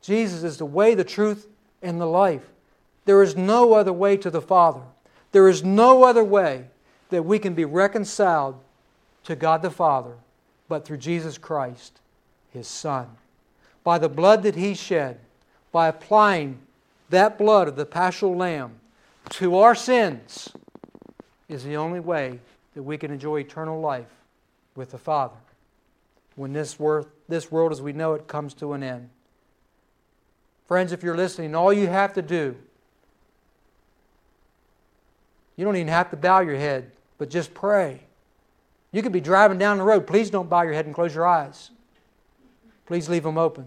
Jesus 0.00 0.44
is 0.44 0.58
the 0.58 0.64
way, 0.64 0.94
the 0.94 1.02
truth, 1.02 1.48
and 1.82 2.00
the 2.00 2.06
life. 2.06 2.48
There 3.04 3.20
is 3.20 3.36
no 3.36 3.72
other 3.72 3.92
way 3.92 4.16
to 4.18 4.30
the 4.30 4.40
Father. 4.40 4.82
There 5.32 5.48
is 5.48 5.64
no 5.64 6.04
other 6.04 6.22
way 6.22 6.66
that 7.10 7.24
we 7.24 7.40
can 7.40 7.54
be 7.54 7.64
reconciled 7.64 8.60
to 9.24 9.34
God 9.34 9.60
the 9.60 9.70
Father 9.70 10.14
but 10.68 10.84
through 10.84 10.98
Jesus 10.98 11.36
Christ, 11.36 11.98
His 12.52 12.68
Son. 12.68 13.08
By 13.82 13.98
the 13.98 14.08
blood 14.08 14.44
that 14.44 14.54
He 14.54 14.74
shed, 14.74 15.18
by 15.72 15.88
applying 15.88 16.58
that 17.10 17.38
blood 17.38 17.66
of 17.66 17.76
the 17.76 17.86
Paschal 17.86 18.36
Lamb 18.36 18.74
to 19.30 19.56
our 19.56 19.74
sins, 19.74 20.50
is 21.48 21.64
the 21.64 21.76
only 21.76 22.00
way 22.00 22.38
that 22.74 22.82
we 22.82 22.96
can 22.96 23.10
enjoy 23.10 23.40
eternal 23.40 23.80
life 23.80 24.06
with 24.74 24.90
the 24.90 24.98
Father 24.98 25.36
when 26.36 26.52
this, 26.52 26.78
this 27.28 27.50
world 27.50 27.72
as 27.72 27.82
we 27.82 27.92
know 27.92 28.14
it 28.14 28.26
comes 28.26 28.54
to 28.54 28.72
an 28.72 28.82
end. 28.82 29.10
Friends, 30.66 30.92
if 30.92 31.02
you're 31.02 31.16
listening, 31.16 31.54
all 31.54 31.72
you 31.72 31.86
have 31.86 32.14
to 32.14 32.22
do, 32.22 32.56
you 35.56 35.64
don't 35.64 35.76
even 35.76 35.88
have 35.88 36.10
to 36.10 36.16
bow 36.16 36.40
your 36.40 36.56
head, 36.56 36.90
but 37.18 37.28
just 37.28 37.52
pray. 37.52 38.00
You 38.90 39.02
could 39.02 39.12
be 39.12 39.20
driving 39.20 39.58
down 39.58 39.78
the 39.78 39.84
road. 39.84 40.06
Please 40.06 40.30
don't 40.30 40.48
bow 40.48 40.62
your 40.62 40.72
head 40.72 40.86
and 40.86 40.94
close 40.94 41.14
your 41.14 41.26
eyes. 41.26 41.70
Please 42.86 43.08
leave 43.08 43.22
them 43.22 43.38
open. 43.38 43.66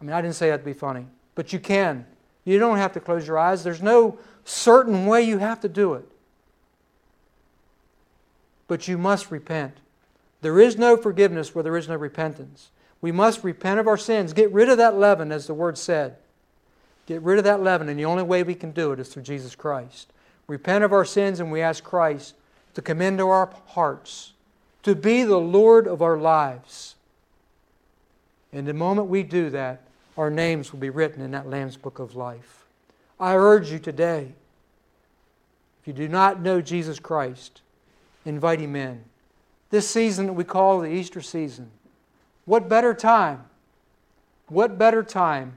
I 0.00 0.04
mean, 0.04 0.12
I 0.12 0.22
didn't 0.22 0.36
say 0.36 0.50
that 0.50 0.58
to 0.58 0.64
be 0.64 0.72
funny, 0.72 1.06
but 1.34 1.52
you 1.52 1.58
can. 1.58 2.06
You 2.44 2.58
don't 2.58 2.78
have 2.78 2.92
to 2.94 3.00
close 3.00 3.26
your 3.26 3.38
eyes. 3.38 3.62
There's 3.62 3.82
no 3.82 4.18
certain 4.44 5.06
way 5.06 5.22
you 5.22 5.38
have 5.38 5.60
to 5.60 5.68
do 5.68 5.94
it 5.94 6.10
but 8.70 8.86
you 8.86 8.96
must 8.96 9.32
repent. 9.32 9.78
There 10.42 10.60
is 10.60 10.78
no 10.78 10.96
forgiveness 10.96 11.52
where 11.52 11.64
there 11.64 11.76
is 11.76 11.88
no 11.88 11.96
repentance. 11.96 12.70
We 13.00 13.10
must 13.10 13.42
repent 13.42 13.80
of 13.80 13.88
our 13.88 13.96
sins. 13.96 14.32
Get 14.32 14.52
rid 14.52 14.68
of 14.68 14.78
that 14.78 14.94
leaven, 14.94 15.32
as 15.32 15.48
the 15.48 15.54
word 15.54 15.76
said. 15.76 16.18
Get 17.04 17.20
rid 17.22 17.38
of 17.38 17.44
that 17.44 17.60
leaven, 17.60 17.88
and 17.88 17.98
the 17.98 18.04
only 18.04 18.22
way 18.22 18.44
we 18.44 18.54
can 18.54 18.70
do 18.70 18.92
it 18.92 19.00
is 19.00 19.08
through 19.08 19.24
Jesus 19.24 19.56
Christ. 19.56 20.12
Repent 20.46 20.84
of 20.84 20.92
our 20.92 21.04
sins, 21.04 21.40
and 21.40 21.50
we 21.50 21.60
ask 21.60 21.82
Christ 21.82 22.36
to 22.74 22.80
come 22.80 23.02
into 23.02 23.26
our 23.26 23.52
hearts, 23.66 24.34
to 24.84 24.94
be 24.94 25.24
the 25.24 25.40
Lord 25.40 25.88
of 25.88 26.00
our 26.00 26.16
lives. 26.16 26.94
And 28.52 28.68
the 28.68 28.72
moment 28.72 29.08
we 29.08 29.24
do 29.24 29.50
that, 29.50 29.82
our 30.20 30.30
names 30.30 30.70
will 30.70 30.80
be 30.80 30.90
written 30.90 31.22
in 31.22 31.30
that 31.30 31.48
Lamb's 31.48 31.78
Book 31.78 31.98
of 31.98 32.14
Life. 32.14 32.66
I 33.18 33.34
urge 33.36 33.72
you 33.72 33.78
today, 33.78 34.34
if 35.80 35.88
you 35.88 35.94
do 35.94 36.08
not 36.08 36.42
know 36.42 36.60
Jesus 36.60 36.98
Christ, 36.98 37.62
invite 38.26 38.60
him 38.60 38.76
in. 38.76 39.02
This 39.70 39.88
season 39.88 40.26
that 40.26 40.34
we 40.34 40.44
call 40.44 40.80
the 40.80 40.92
Easter 40.92 41.22
season, 41.22 41.70
what 42.44 42.68
better 42.68 42.92
time? 42.92 43.46
What 44.48 44.76
better 44.76 45.02
time 45.02 45.56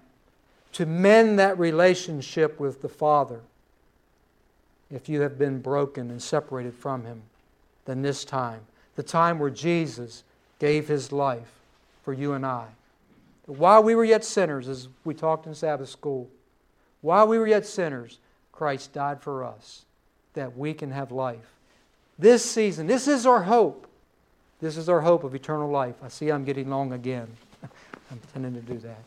to 0.72 0.86
mend 0.86 1.38
that 1.40 1.60
relationship 1.60 2.58
with 2.58 2.82
the 2.82 2.88
Father 2.88 3.42
if 4.90 5.10
you 5.10 5.20
have 5.20 5.38
been 5.38 5.60
broken 5.60 6.10
and 6.10 6.22
separated 6.22 6.74
from 6.74 7.04
Him 7.04 7.24
than 7.84 8.02
this 8.02 8.24
time? 8.24 8.62
The 8.96 9.04
time 9.04 9.40
where 9.40 9.50
Jesus 9.50 10.24
gave 10.58 10.88
His 10.88 11.12
life 11.12 11.52
for 12.02 12.14
you 12.14 12.32
and 12.32 12.46
I. 12.46 12.68
While 13.46 13.84
we 13.84 13.96
were 13.96 14.06
yet 14.06 14.24
sinners, 14.24 14.68
as 14.68 14.88
we 15.04 15.14
talked 15.14 15.46
in 15.48 15.56
Sabbath 15.56 15.90
school, 15.90 16.30
while 17.02 17.28
we 17.28 17.38
were 17.38 17.48
yet 17.48 17.66
sinners, 17.66 18.20
Christ 18.52 18.94
died 18.94 19.22
for 19.22 19.44
us 19.44 19.84
that 20.34 20.58
we 20.58 20.74
can 20.74 20.92
have 20.92 21.12
life 21.12 21.54
this 22.18 22.44
season. 22.50 22.88
This 22.88 23.08
is 23.08 23.26
our 23.26 23.44
hope. 23.44 23.88
This 24.62 24.78
is 24.78 24.88
our 24.88 25.02
hope 25.02 25.24
of 25.24 25.36
eternal 25.36 25.70
life. 25.70 25.96
I 26.02 26.08
see 26.08 26.30
I'm 26.30 26.46
getting 26.46 26.70
long 26.70 26.94
again. 26.94 27.28
I'm 27.64 28.20
intending 28.36 28.54
to 28.54 28.62
do 28.62 28.80
that. 28.80 29.02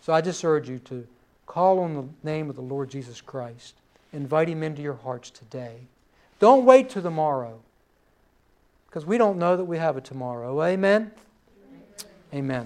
So 0.00 0.12
I 0.12 0.20
just 0.20 0.44
urge 0.44 0.68
you 0.68 0.78
to 0.80 1.06
call 1.46 1.78
on 1.80 1.94
the 1.94 2.28
name 2.28 2.50
of 2.50 2.56
the 2.56 2.62
Lord 2.62 2.90
Jesus 2.90 3.20
Christ. 3.20 3.74
Invite 4.12 4.48
Him 4.48 4.62
into 4.62 4.82
your 4.82 4.94
hearts 4.94 5.30
today. 5.30 5.76
Don't 6.40 6.64
wait 6.64 6.90
till 6.90 7.02
tomorrow 7.02 7.60
because 8.88 9.06
we 9.06 9.18
don't 9.18 9.38
know 9.38 9.56
that 9.56 9.64
we 9.64 9.78
have 9.78 9.96
a 9.96 10.00
tomorrow. 10.00 10.62
Amen? 10.62 11.12
Amen. 12.34 12.64